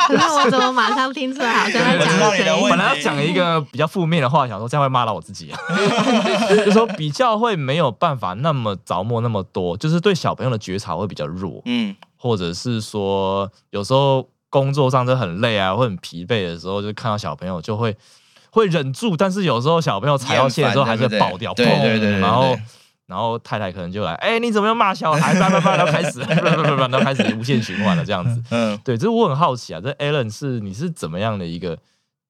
[0.09, 2.43] 那我怎么马上听出来好像在讲谁？
[2.67, 5.53] 本来要讲一个比较负面的话，想说这样会骂到我自己，
[6.65, 17.97] 就说比较会没有办法那么着墨那么多，就是对小朋友的觉察会比较弱，嗯或者是说有时候工作上真的很累啊，或很疲惫的时候，就看到小朋友就会
[18.51, 22.55] 会忍住，但是有时候小朋友踩到线的时候还是会爆掉，砰然后。
[23.09, 25.33] 然后太太可能就来，哎、你怎么又骂小孩？
[25.39, 28.39] 叭叭叭，然后开始， 不不不不，然后开始无限循环了，这样子。
[28.51, 31.79] 嗯 对，这我很好奇啊，这 Alan 是你是怎么样的一个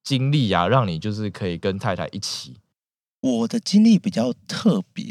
[0.05, 2.55] 经历啊，让你就是可以跟太太一起？
[3.19, 5.03] 我的经历比较特别，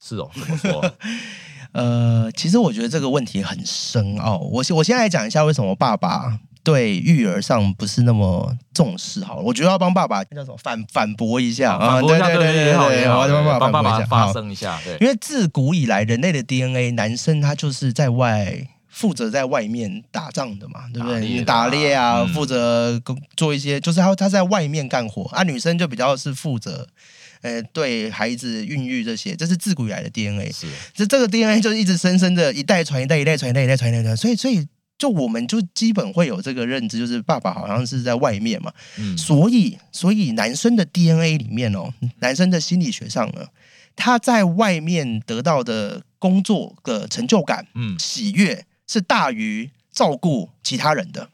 [0.00, 0.92] 是哦，怎么说？
[1.74, 4.38] 呃，其实我觉得这个问题很深奥。
[4.38, 9.24] 我先我先来讲一下为什么爸爸对育儿上不是那么重视。
[9.24, 21.20] 好了，我觉得要帮爸爸那叫什么反反驳一下啊，对对对好对，好，我要帮爸爸发声一下，对，因为自古以来，人类的 DNA，男生他就是在外负责在外面打仗的嘛，对不对？
[21.20, 26.86] 打猎啊打猎啊，嗯负责工做一些，就是他他在外面干活啊，女生就比较是负责。
[27.44, 30.50] 呃，对孩子孕育这些，这是自古以来的 DNA。
[30.50, 43.46] 是这这个 DNA 就是一直深深的一代传一代，一代传一代，一代传一代，传所以所以就我们就基本会有这个认知，就是爸爸好像是在外面嘛，嗯所以，所以男生的 DNA 里面哦，男生的心理学上呢，
[43.94, 51.28] 他在外面得到的工作的成就感、嗯，喜悦是大于照顾其他人的，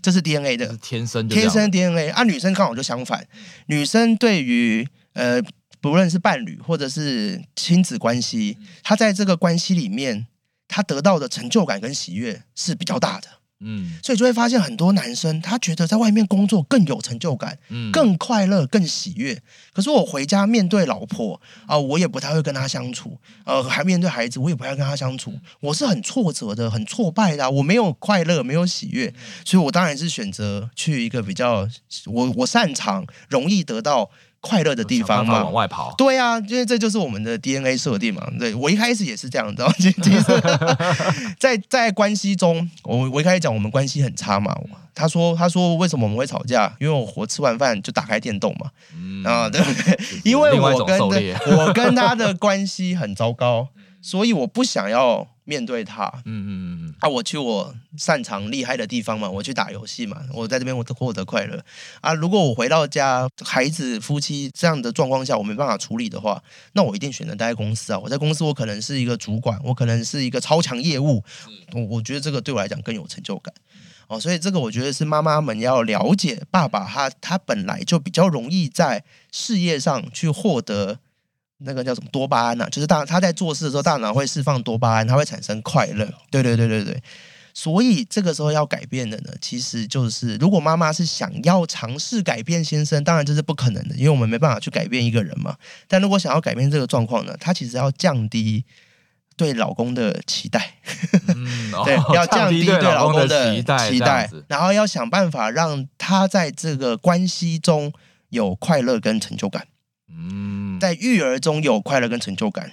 [0.00, 2.08] 这是 DNA 的天生就这样天生 DNA。
[2.12, 3.26] 啊，女生刚好就相反，
[3.66, 5.40] 女生对于呃，
[5.80, 10.26] 不论是伴侣或者是亲子关系，他在这个关系里面，
[10.68, 13.28] 他得到的成就感跟喜悦是比较大的。
[13.62, 13.98] 嗯。
[14.02, 17.90] 所以就会发现很多男生他觉得在外面工作更有成就感，嗯。
[17.92, 19.42] 更快乐、更喜悦。
[19.72, 29.12] 可是我回家面对老婆啊、我也不太会跟她相处，呃，还面对孩子，我也不太跟她相处，我是很挫折的、很挫败的啊、我没有快乐，没有喜悦，
[29.44, 31.68] 所以我当然是选择去一个比较
[32.06, 35.52] 我我擅长、容易得到快乐的地方嘛往。
[35.52, 38.26] 外跑，对啊，因为这就是我们的 DNA 设定嘛。
[38.38, 39.74] 对我一开始也是这样，知道吗？
[39.78, 40.24] 其其实，
[41.38, 44.54] 在在关系中，我我一开始讲我们关系很差嘛。
[44.94, 46.70] 他说他说为什么我们会吵架？
[46.78, 48.70] 因为我我吃完饭就打开电动嘛。
[48.94, 49.98] 嗯啊，对不对？
[50.24, 53.68] 因为我跟我跟他的关系很糟糕，
[54.00, 56.06] 所以我不想要面对他。
[56.24, 61.62] 嗯嗯嗯嗯啊，我去我擅长厉害的地方嘛，我去打游戏嘛，我在这边我获得快乐
[62.00, 62.12] 啊。
[62.14, 66.42] 如果我回到家，孩子、夫妻这样的状况下，我没办法处理的话，
[66.74, 67.98] 那我一定选择待在公司啊。
[67.98, 71.24] 我在公司，我可能是一个主管，我可能是一个超强业务，
[71.72, 73.52] 我我觉得这个对我来讲更有成就感。
[74.08, 80.98] 哦，所以这个我觉得是妈妈们要了解，爸爸他他本来就比较容易在事业上去获得
[81.60, 86.06] 那个叫什么多巴胺呐、就是大他在做事的时候，大脑会释放多巴胺，它会产生快乐。
[86.30, 87.02] 对对对对对。
[87.52, 95.56] 所以这个时候要改变的呢，其实就是如果妈妈是想要尝试改变先生，当然这是不可能的，因为我们没办法去改变一个人嘛。
[95.88, 98.64] 但如果想要改变这个状况呢，她其实要降低
[99.36, 100.74] 对老公的期待，
[101.34, 107.92] 嗯， 哦对，要降低对对老公的期待，期待然后要想办法让他在这个关系中
[108.28, 109.66] 有快乐跟成就感，
[110.16, 112.72] 嗯，在育儿中有快乐跟成就感。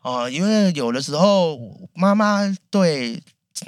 [0.00, 1.58] 啊、因为有的时候
[1.92, 3.20] 妈妈对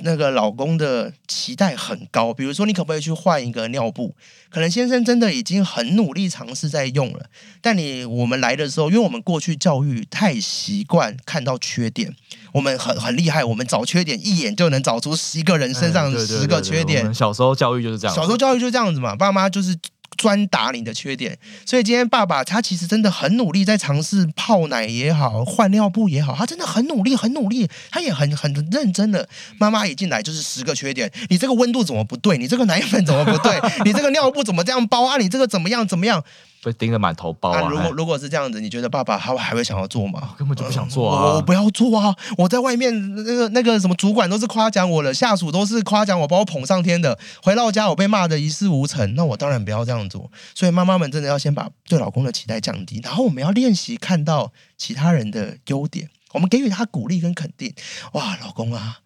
[0.03, 4.15] 那个老公的期待很高，比如说你可不可以去换一个尿布？
[4.49, 7.27] 可能先生真的已经很努力尝试在用了，
[7.61, 12.15] 但你我们来的时候，因为我们过去教育太习惯看到缺点，
[12.53, 17.13] 我们很很厉害，我们找缺点一眼就能找出十个人身上哎对对十个对对缺点。
[17.13, 19.77] 小时候教育就是这样，小时候教育就这样子嘛，爸妈就是
[20.21, 29.27] 专打你的缺点，所以今天爸爸他其实真的很努力在尝试泡奶也好，换尿布也好，他真的很努力，很努力，他也很很认真的。
[29.59, 32.37] 妈妈一进来就是十个缺点，你这个温度怎么不对？
[32.37, 33.59] 你这个奶粉怎么不对？
[33.87, 35.17] 你这个尿布怎么这样包啊？
[35.17, 36.23] 你这个怎么样怎么样
[36.63, 37.69] 被盯得满头包啊？
[37.69, 40.35] 如果如果是这样子，你觉得爸爸他还会想要做吗？
[40.39, 42.15] 根本就不想做我我啊，不要做啊！
[42.37, 47.19] 我在外面那个那个什么主管都是夸奖我了，下属都是夸奖我，把我捧上天的。
[47.43, 50.31] 回到家我被骂的一事无成，那我当然不要这样做。
[50.55, 57.75] 所以妈妈们真的要先把对老公的期待降低，然后我们要练习看到其他人的优点，我们给予他鼓励跟肯定。
[58.13, 58.99] 哇，老公啊！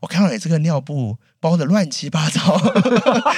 [0.00, 2.58] 我看到你这个尿布包的乱七八糟，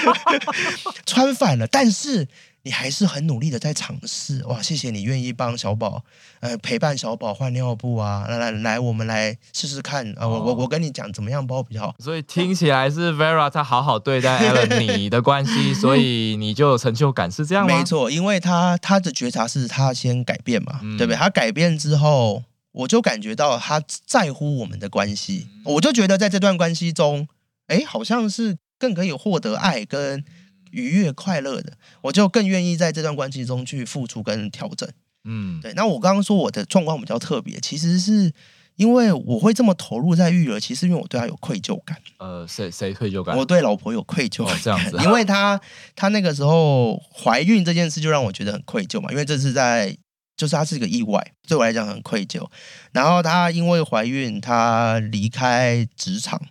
[1.04, 2.28] 穿反了，但是
[2.64, 4.44] 你还是很努力的在尝试。
[4.46, 6.04] 哇，谢谢你愿意帮小宝，
[6.40, 8.26] 呃，陪伴小宝换尿布啊。
[8.28, 10.12] 来来来，我们来试试看。
[10.16, 11.94] 呃，我我我跟你讲，怎么样包比较好？
[11.98, 17.76] 所以听起来是 Vera 她好好对待 Alan 你的关系，所以你就有成就感，是这样吗？
[17.76, 21.16] 没，错，因为他他的觉察是他先改变嘛，嗯对不对？
[21.16, 27.26] 他改变之后，我就感觉到他在乎我们的关系，我就觉得在这段关系中，
[27.66, 30.24] 哎，好像是更可以获得爱跟
[30.72, 34.88] 愉悦快乐的，我就更愿意在这段关系中去付出跟调整。
[35.24, 38.32] 嗯，对，那我刚刚说我的状况比较特别，其实是
[38.74, 43.36] 因为我会这么投入在育儿，其实因为我对他有愧疚感，呃，谁谁愧疚感？
[43.36, 45.60] 我对老婆有愧疚感，哦这样子啊 因为她
[45.94, 49.96] 她那个时候怀孕这件事就让我觉得很愧疚嘛，因为这是在
[50.36, 52.44] 就是她是一个意外，对我来讲很愧疚。
[52.90, 56.42] 然后她因为怀孕，她离开职场，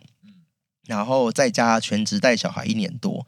[0.88, 3.28] 然后在家全职带小孩一年多，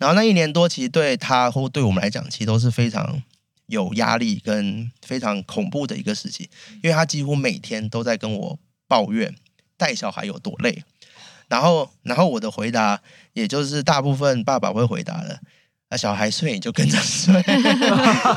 [0.00, 3.22] 然后那一年多其实对他或对我们来讲，其实都是非常。
[3.70, 6.50] 有压力跟非常恐怖的一个时期，
[6.82, 9.32] 因为他几乎每天都在跟我抱怨
[9.76, 10.82] 带小孩有多累，
[11.46, 13.00] 然后，然后我的回答
[13.32, 15.40] 也就是大部分爸爸会回答的，
[15.90, 17.34] 那小孩睡你就跟着睡，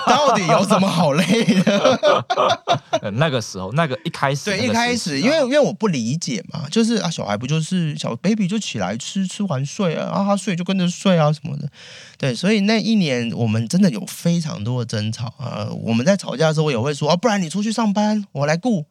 [0.08, 2.24] 到底有什么好累的？
[3.00, 11.70] 呃 那个时候，那个一开始，对，一开始因为因为我不理解嘛，就是啊，小孩不就是小 baby 就起来吃，吃完睡啊，然后他睡就跟着睡啊什么的，
[12.18, 18.86] 对，所以那一年我们真的有非常多的争吵啊、呃我们在吵架的时候，我也会说啊，不然你出去上班，我来顾。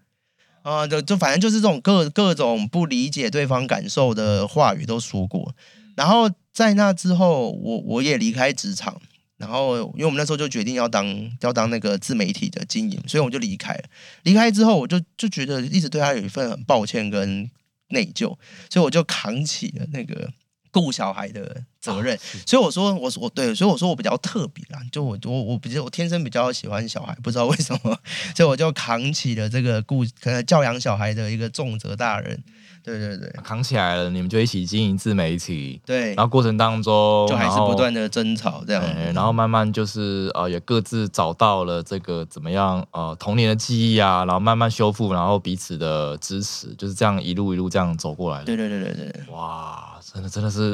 [0.62, 5.52] 啊，就就反正就是这种各各种不理解对方感受的话语都说过，
[5.96, 9.00] 然后在那之后，我我也离开职场，
[9.38, 13.84] 然后因为我们那时候就决定要当要当那个自媒体的经营，所以我就离开了。
[14.24, 17.50] 离开之后，我就就觉得一直对他有一份很抱歉跟
[17.88, 18.36] 内疚，
[18.70, 20.30] 所以我就扛起了那个
[20.70, 22.18] 顾小孩的责任。
[22.46, 27.98] 所以我说，我我对，所以我说我比较特别啦，就我我我比较我天生比较喜欢小孩，不知道为什么，
[28.36, 32.42] 所以我就扛起了这个顾可能教养小孩的一个重责大任。
[32.84, 38.82] 对对对扛起来了，你们就一起经营自媒体，对然，后过程当中就还是不断的争吵这样。
[38.82, 48.44] 哎然后慢慢就是呃，也各自找到了这个怎么样呃童年的记忆啊，然后慢慢修复，然后彼此的支持，就是这样一路一路这样走过来的。
[48.46, 49.22] 对对对对对。
[49.32, 50.72] 哇，真的真的是，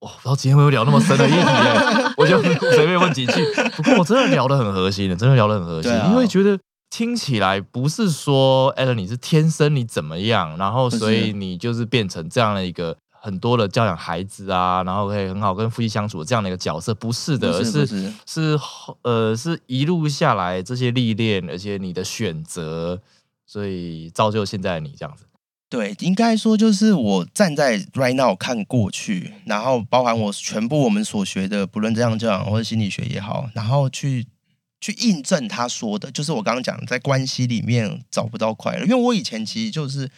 [0.00, 3.32] 哇，不知道今天会不会聊那么深的议题耶， 我就随便问几句。
[3.76, 6.58] 不过我真的聊得很核心的，真的聊得很核心，因为觉得。
[6.92, 18.60] 听起来不是说 a l 你是天生你怎么样，然后所以你就是变成这样的一个很多的教养孩子啊，然后可以很好跟夫妻相处的这样的一个角色，不是的，而是是
[19.00, 23.00] 呃是一路下来这些历练，而且你的选择，
[23.46, 25.24] 所以造就现在的你这样子。
[25.70, 34.26] 对，应该说就是我站在 right now 看过去，然后包含我全部我们所学的，不论这样教养或者心理学也好，然后去
[34.82, 40.10] 去印证他说的，就是我刚刚讲的在关系里面找不到快乐，因为我以前其实就是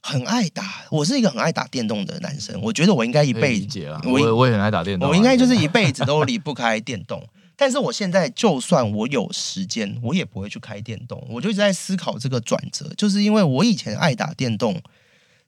[0.00, 7.22] 很爱打，我是一个很爱打电动的男生，我觉得我应该一辈子啊，我我也我也很爱打电动啊，我应该就是一辈子都离不开电动。
[7.54, 11.24] 但是我现在就算我有时间，我也不会去开电动。
[11.28, 14.80] 我就一直在思考这个转折，就是因为我以前爱打电动，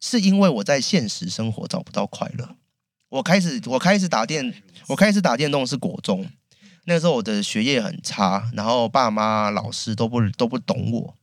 [0.01, 2.57] 是因为我在现实生活找不到快乐。
[3.09, 4.53] 我开始我开始打电
[4.87, 6.25] 我开始打电动是国中，
[6.85, 11.15] 那个时候我的学业很差，然后爸妈老师都不都不懂我，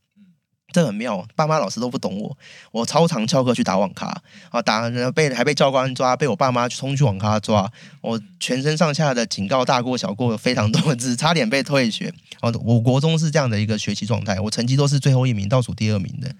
[0.72, 2.36] 这很妙，爸妈老师都不懂我，
[2.72, 12.12] 我超常翘课去打网咖啊，打被还被教官抓，被我爸妈冲去网咖抓，我全身上下的警告大过小过非常多次，差点被退学。
[12.40, 16.34] 哦，我国中是这样的一个学习状态，我成绩都是最后一名，倒数第二名的。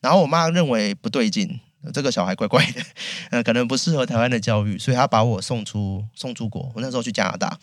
[0.00, 1.58] 然后我妈认为不对劲，
[1.92, 2.82] 这个小孩怪怪的，
[3.30, 6.70] 呃，可能不适合台湾的教育，所以他把我送出送出国。
[6.74, 7.58] 我那时候去加拿大，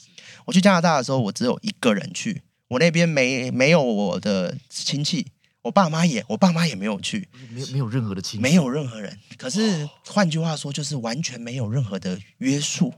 [0.46, 5.28] 我去加拿大的时候，我只有一个人去，我那边没没有我的亲戚，
[5.62, 9.20] 我爸妈也我爸妈也没有去，没有没有任何的亲戚，没有任何人。
[9.38, 12.94] 可是换句话说，就是完全没有任何的约束，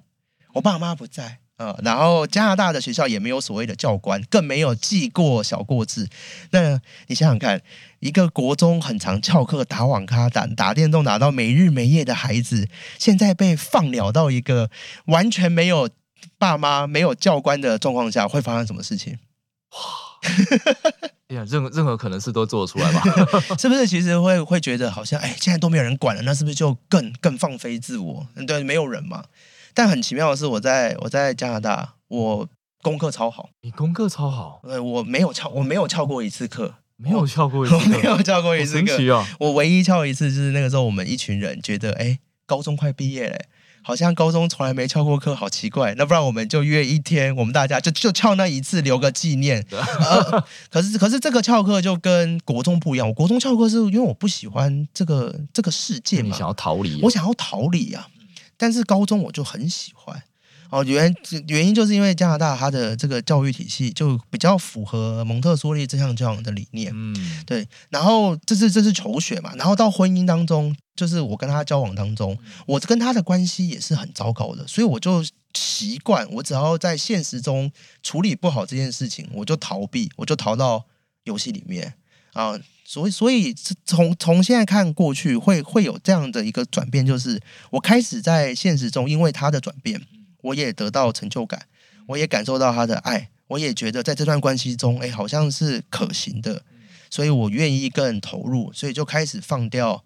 [0.53, 1.39] 我爸妈不在。
[1.59, 6.07] 呃，然后加拿大的学校也没有所谓的教官，更没有记过小过字。
[6.51, 7.61] 那你想想看，
[7.99, 14.69] 一个国中很常翘课、打网咖、打打电动打到没日没夜的孩子，现在被放鸟到一个
[15.07, 15.89] 完全没有
[16.37, 19.19] 爸妈、没有教官的状况下，会发生什么事情？
[19.71, 19.77] 哇
[21.27, 23.03] 哎呀，任任何可能事都做得出来吧？
[23.59, 23.85] 是不是？
[23.85, 28.27] 其实会会觉得好像，哎，现在都没有人管了，那是不是就更更放飞自我？
[28.35, 29.25] 嗯，对，没有人嘛。
[29.79, 32.49] 但很奇妙的是，我在我在加拿大，我
[32.81, 39.25] 功课超好，你功课超好，呃，我没有翘，我没有翘过一次课，没 有翘过一次没有翘过一次课。
[39.39, 43.39] 我唯一翘一次，就是那个时候我们一群人觉得，哎，高中快毕业了，
[43.81, 45.95] 好像高中从来没翘过课，好奇怪。
[45.97, 49.65] 那不然我们就约一天，我们大家就就翘那一次，留个纪念。
[49.71, 58.05] 呃，可是可是这个翘课就跟国中不一样，我国中翘课是因为我不喜欢这个这个世界嘛，你想要逃离，我想要逃离啊。
[58.59, 60.21] 但是高中我就很喜欢。
[60.69, 61.11] 哦，原
[61.47, 67.67] 原因就是因为加拿大它的这个教育体系就比较符合蒙特梭利这项教养的理念，嗯，对。
[67.89, 72.37] 然后这是这是求学嘛，然后到婚姻当中，就是我跟他交往当中，
[72.67, 77.71] 我跟他的关系也是很糟糕的，所以我就习惯，我只要在现实中
[78.03, 80.85] 处理不好这件事情，我就逃避，我就逃到
[81.23, 81.95] 游戏里面
[82.33, 82.59] 啊。
[82.85, 83.53] 所以，所以
[83.85, 90.01] 从从现在看过去，会会有这样的一个转变，就是我开始在现实中，因为他的转变，
[90.41, 91.67] 我也得到成就感，
[92.07, 96.63] 我也感受到他的爱，我也觉得在这段关系中，哎，好像是可行的，
[97.11, 100.03] 所以我愿意更投入，所以就开始放掉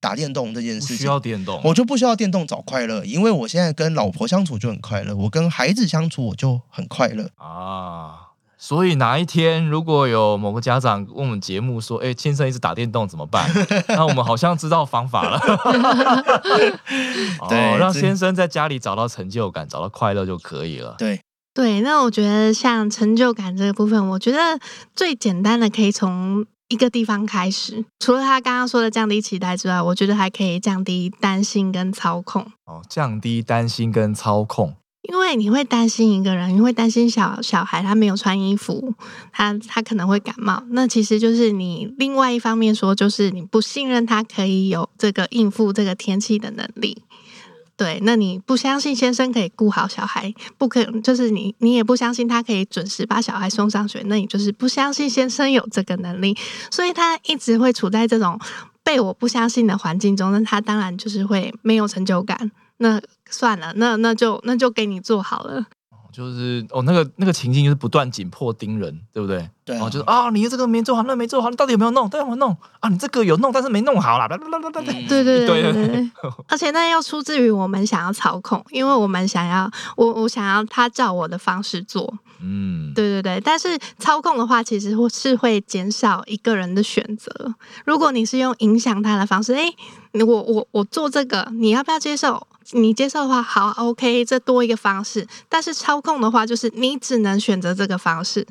[0.00, 1.20] 打电动这件事情不需要。
[1.20, 7.30] 电动，我就不需要电动找快乐，因为我现在跟老婆相处就很快乐，我跟孩子相处我就很快乐。
[7.34, 8.31] 啊。
[8.62, 13.50] 所以哪一天如果有某个家长问我们节目说：“哎，先生一直打电动怎么办？”
[13.88, 15.36] 那我们好像知道方法了。
[17.40, 20.94] 哦对这让先生在家里找到成就感，找到快乐就可以了。
[20.96, 21.20] 对，
[21.52, 24.38] 对，那我觉得像成就感这个部分，我觉得
[24.94, 27.84] 最简单的可以从一个地方开始。
[27.98, 32.46] 除了他刚刚说的降低期待之外，我觉得还可以降低担心跟操控。
[32.66, 34.76] 哦，降低担心跟操控。
[35.02, 38.94] 因为你会担心一个人，你会担心小小孩他没有穿衣服，
[39.32, 40.62] 他他可能会感冒。
[40.70, 47.02] 那其实就是你另外一方面说，就是你不信任他可以有这个应付这个天气的能力。
[47.76, 56.36] 对，那你不相信先生可以顾好小孩，不可就是你你也不相信他可以准时把小孩送上学，那你就是不相信先生有这个能力，
[56.70, 58.38] 所以他一直会处在这种
[58.84, 62.52] 被我不相信的环境中，那他当然就是会没有成就感。
[62.76, 63.00] 那
[63.32, 65.64] 算了，那那就那就给你做好了。
[66.12, 69.48] 就是哦，那个那个情境就是不断紧迫盯人，对不对？
[69.64, 72.06] 对啊哦，就是啊，你这个没做好，那没做好，你到底有没有弄？
[72.10, 72.88] 到底有没有弄啊？
[72.90, 74.28] 你这个有弄，但是没弄好啦。
[74.28, 76.10] 对对对对对对 对，
[76.48, 82.12] 而且那又出自于我们想要操控，因为我们想要我我想要他照我的方式做，
[82.42, 83.40] 嗯，对对对。
[83.42, 87.54] 但是操控的话，其实会是会减少一个人的选择。
[87.86, 89.74] 如果你是用影响他的方式，诶，
[90.12, 92.46] 我我我做这个，你要不要接受？
[92.70, 95.26] 你接受的话，好，OK，这多一个方式。
[95.48, 98.46] 但是操控的话，就是你只能选择这个方式，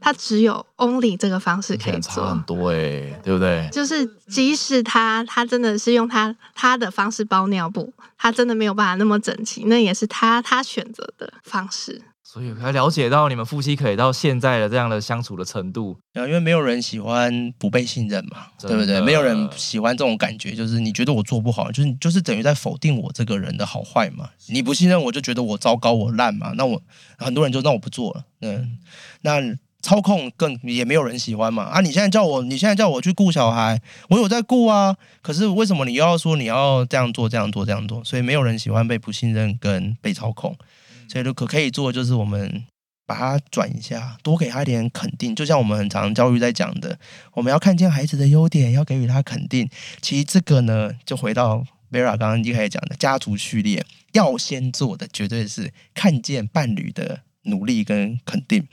[0.00, 2.24] 它只有 only 这个方式可以做。
[2.24, 3.68] 差很多哎，对不对？
[3.72, 12.02] 就是即使他他真的是用他他的方式包尿布，他真的没有办法那么整齐，那也是他他选择的方式。
[12.34, 19.00] 所以才了解到你们夫妻可以到现在的这样的相处的程度，啊，因为没有人喜欢不被信任嘛，对不对？
[19.00, 24.30] 没有人喜欢这种感觉，就是你觉得我做不好，就是就是等于在否定我这个人的好坏嘛。
[24.48, 26.52] 你不信任我，就觉得我糟糕，我烂嘛。
[26.56, 26.82] 那我
[27.18, 28.78] 很多人就那我不做了，嗯，
[29.20, 29.40] 那
[29.80, 31.62] 操控更也没有人喜欢嘛。
[31.62, 38.02] 啊，你现在叫我，你现在叫我去顾小孩，我有在顾啊，可是为什么你又要说你要这样做、这样做、这样做？
[38.02, 40.56] 所以没有人喜欢被不信任跟被操控。
[41.08, 42.64] 所以可可以做就是我们
[43.06, 45.34] 把它转一下，多给他一点肯定。
[45.34, 46.98] 就像我们很常教育在讲的，
[47.32, 49.68] 我们要看见孩子的优点，要给予他肯定。
[50.00, 58.66] 其实这个呢，就回到 Vera 刚刚一开始讲的家族序列，要先做的绝对是看见伴侣的努力跟肯定，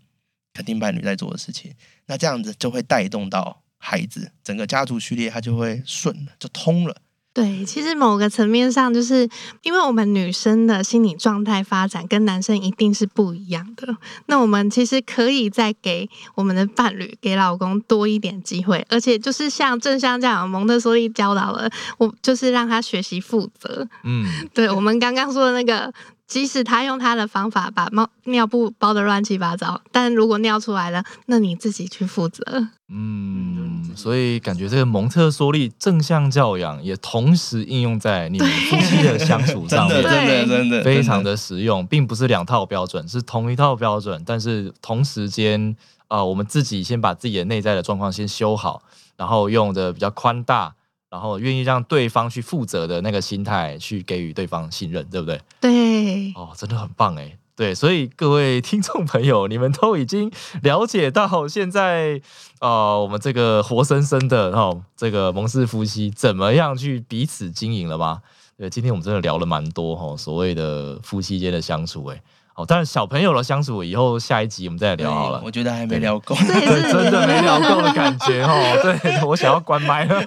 [0.53, 1.73] 肯定伴侣在做的事情。
[2.05, 6.95] 那这样子就会带动到孩子，整个家族序列它就会顺，就通了。
[7.33, 9.27] 对，其实某个层面上，就是
[9.63, 13.95] 因为我们女生的心理状态发展跟男生一定是不一样的。
[14.25, 23.87] 那我们其实可以再给我们的伴侣、给老公多一点机会，而且就是像正像这样，蒙特梭利教导了我，就是让他学习负责。
[24.03, 25.93] 嗯，对我们刚刚说的那个，
[26.31, 32.41] 即使他用他的方法把猫尿布包的乱七八糟，但如果尿出来了，那你自己去负责。
[32.87, 45.75] 嗯，所以感觉这个蒙特梭利正向教养也同时应用在你们夫妻的相处，上面，真的，真的，非常的的实用，并不是两套标准，是同一套标准，但是同时间
[46.07, 48.81] 啊、呃我们自己先把自己的内在的状况先修好，
[49.17, 50.73] 然后用的比较宽大，
[51.11, 55.41] 然后愿意让对方去负责的那个心态去给予对方信任，对不对？
[55.59, 57.37] 对，哦，真的很棒哎。
[57.53, 60.31] 对，所以各位听众朋友，你们都已经
[60.63, 62.21] 了解到现在，
[62.61, 68.21] 呃，我们这个活生生的哦，这个蒙氏夫妻怎么样去彼此经营了吗？
[68.57, 72.23] 对，今天我们真的聊了蛮多哈、哦，所谓的夫妻间的相处，哎，
[72.55, 75.41] 哦，当然小朋友的相处，以后下一集我们再来聊好了。
[75.43, 76.35] 我觉得还没聊够。
[76.35, 78.77] 这也对，是真的没聊够的感觉哦。
[78.83, 80.21] 对，我想要关麦了。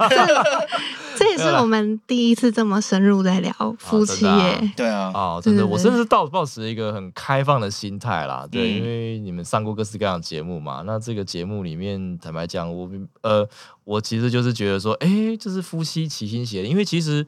[1.17, 4.73] 这也是我们第一次这么深入在聊夫妻耶。
[4.75, 8.45] 对啊，哦，真的，我真的是抱抱持一个很开放的心态啦。
[8.51, 13.47] 对，嗯因为你们上过各式各样的节目嘛，那这个节目里面，坦白讲，我呃，
[13.85, 17.25] 我其实就是觉得说，哎，就是夫妻齐心协力，因为其实。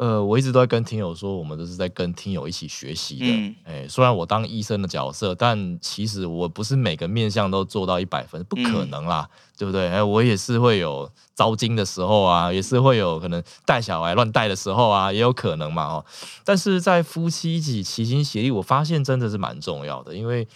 [0.00, 3.26] 呃，我一直都在跟听友说，我们都是在跟听友一起学习的。
[3.26, 9.28] 嗯哎、虽然我当医生的角色，但其实我不是每个面相都做到一百分，不可能啦，
[9.58, 9.90] 对不对？
[9.90, 16.06] 哎，我也是会有糟心的时候啊，也是会有可能带小孩乱带的时候啊，也有可能嘛哦。
[16.46, 20.48] 但是在夫妻一起齐心协力，我发现真的是蛮重要的，因为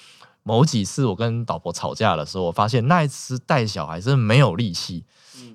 [0.42, 5.04] 某几次我跟老婆吵架的时候，我发现那一次带小孩真的没有力气，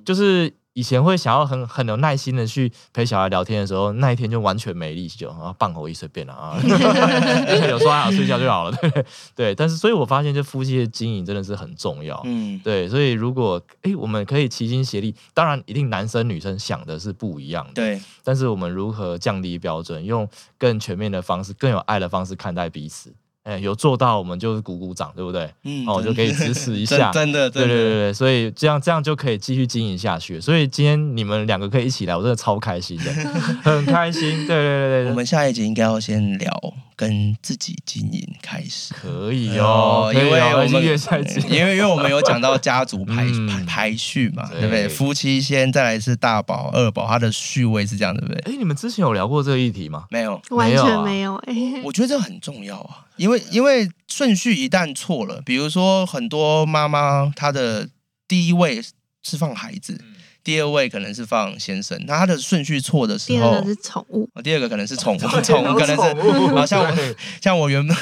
[0.06, 0.54] 就是。
[0.80, 6.58] 以前会想要很很有耐心的去陪小孩聊天的时候，那一天就完全没力气，就啊棒吼一随便了啊，
[7.70, 9.04] 有说好睡觉就好了， 对
[9.36, 9.54] 对。
[9.54, 12.88] 但是所以我发现，这夫妻的经营真的是很重要，嗯，对。
[12.88, 20.26] 所以如果诶我们可以齐心协力，当然一定男生女生想的是不一样的，对，但是我们如何降低标准，用
[20.58, 23.14] 更全面的方式、更有爱的方式看待彼此？
[23.44, 25.50] 哎，有做到我们就是鼓鼓掌，对不对？
[25.64, 27.12] 嗯哦，就可以支持一下。
[27.12, 30.40] 真 真的，真的，对对对对，所以这样这样就可以继续经营下去。
[30.40, 33.12] 所以今天你们两个可以一起来，我真的超开心的，
[33.64, 34.46] 很开心。
[34.46, 36.52] 对对对对，我们下一集应该要先聊
[37.00, 38.94] 跟自己经营开始。
[38.94, 40.84] 可以哦，因为我们
[41.50, 44.90] 因为因为我们有讲到家族排 嗯排排序嘛，对对不对？
[44.90, 48.54] 夫妻先，再来是大宝、二宝，他的序位是这样，对不对？
[48.54, 50.08] 哎，你们之前有聊过这个议题吗？
[50.10, 51.54] 没有，完全没有哎、
[51.86, 57.88] 我觉得这很重要啊，因为因为顺序一旦错了，比如说很多妈妈她的
[58.28, 58.82] 第一位
[59.24, 66.02] 是放孩子，嗯第二位可能是放先生，那他的顺序错的时候第二个，是宠物，哦第二个可能是宠物， 宠物可能是
[66.56, 67.96] 好像我像我原本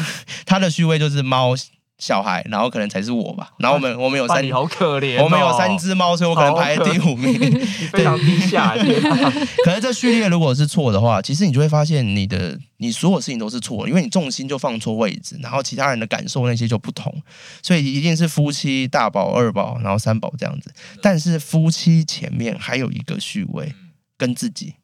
[0.45, 1.53] 他的序位就是猫、
[1.97, 3.51] 小孩，然后可能才是我吧。
[3.57, 7.33] 然后我们我们有三你，好可怜哦，我们有三只猫，所以我可能排在第五名。
[7.41, 7.49] 你
[7.87, 8.75] 非常低下，
[9.65, 17.13] 可是这序列如果是错的话，其实你就会发现你的你所有事情都是错的，因为你重心就放错位置，然后其他人的感受那些就不同，
[17.61, 20.71] 所以一定是夫妻大宝、二宝，然后三宝这样子。
[21.01, 23.73] 但是夫妻前面还有一个序位
[24.17, 24.75] 跟自己。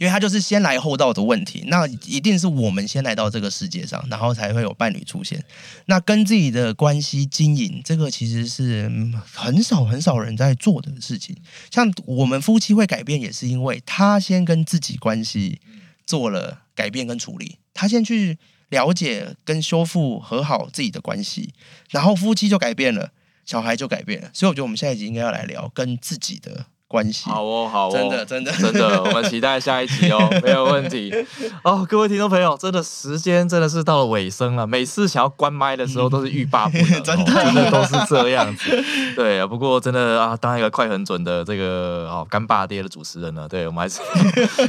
[0.00, 5.44] 因为他就是先来后到的问题，那一定是我们先来到这个世界上，然后才会有伴侣出现。
[5.84, 8.90] 那跟自己的关系经营，这个其实是
[9.22, 11.36] 很少很少人在做的事情。
[11.70, 15.60] 像我们夫妻会改变，也是因为他先跟自己关系
[16.06, 18.38] 做了改变跟处理，他先去
[18.70, 21.52] 了解跟修复和好自己的关系，
[21.90, 23.12] 然后夫妻就改变了，
[23.44, 24.30] 小孩就改变了。
[24.32, 27.30] 所以我觉得我们下一集应该要来聊跟自己的关系。
[27.30, 31.14] 好哦，好哦，真的真的真的，我们期待下一集哦， 没有问题
[31.62, 31.86] 哦。
[31.88, 38.84] 各位听众朋友，真的时间真的是到了尾声了，每次想要关麦的时候都是欲罢不能哦， 真的真的都是这样子。
[39.14, 44.00] 对啊，不过真的啊，当一个快很准的这个哦干爸爹的主持人呢，对我们还是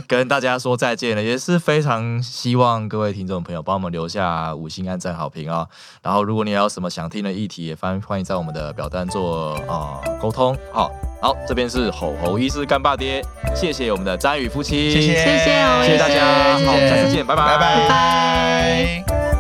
[0.08, 5.66] 跟大家说再见了，也是非常希望各位听众朋友帮我们留下五星按赞好评啊、
[6.04, 10.56] 然后如果你还有什么想听的议题，也欢欢迎在我们的表单做啊、沟通。
[10.72, 10.92] 好，
[11.22, 13.24] 好，这边是吼吼医师干爸爹，
[13.56, 15.92] 谢谢我们的张宇夫妻，谢谢谢谢哦谢。
[15.94, 16.26] 谢大家，
[16.66, 17.36] 好，谢谢下次见，拜。
[17.36, 17.58] 拜，拜。
[17.58, 19.31] 拜拜。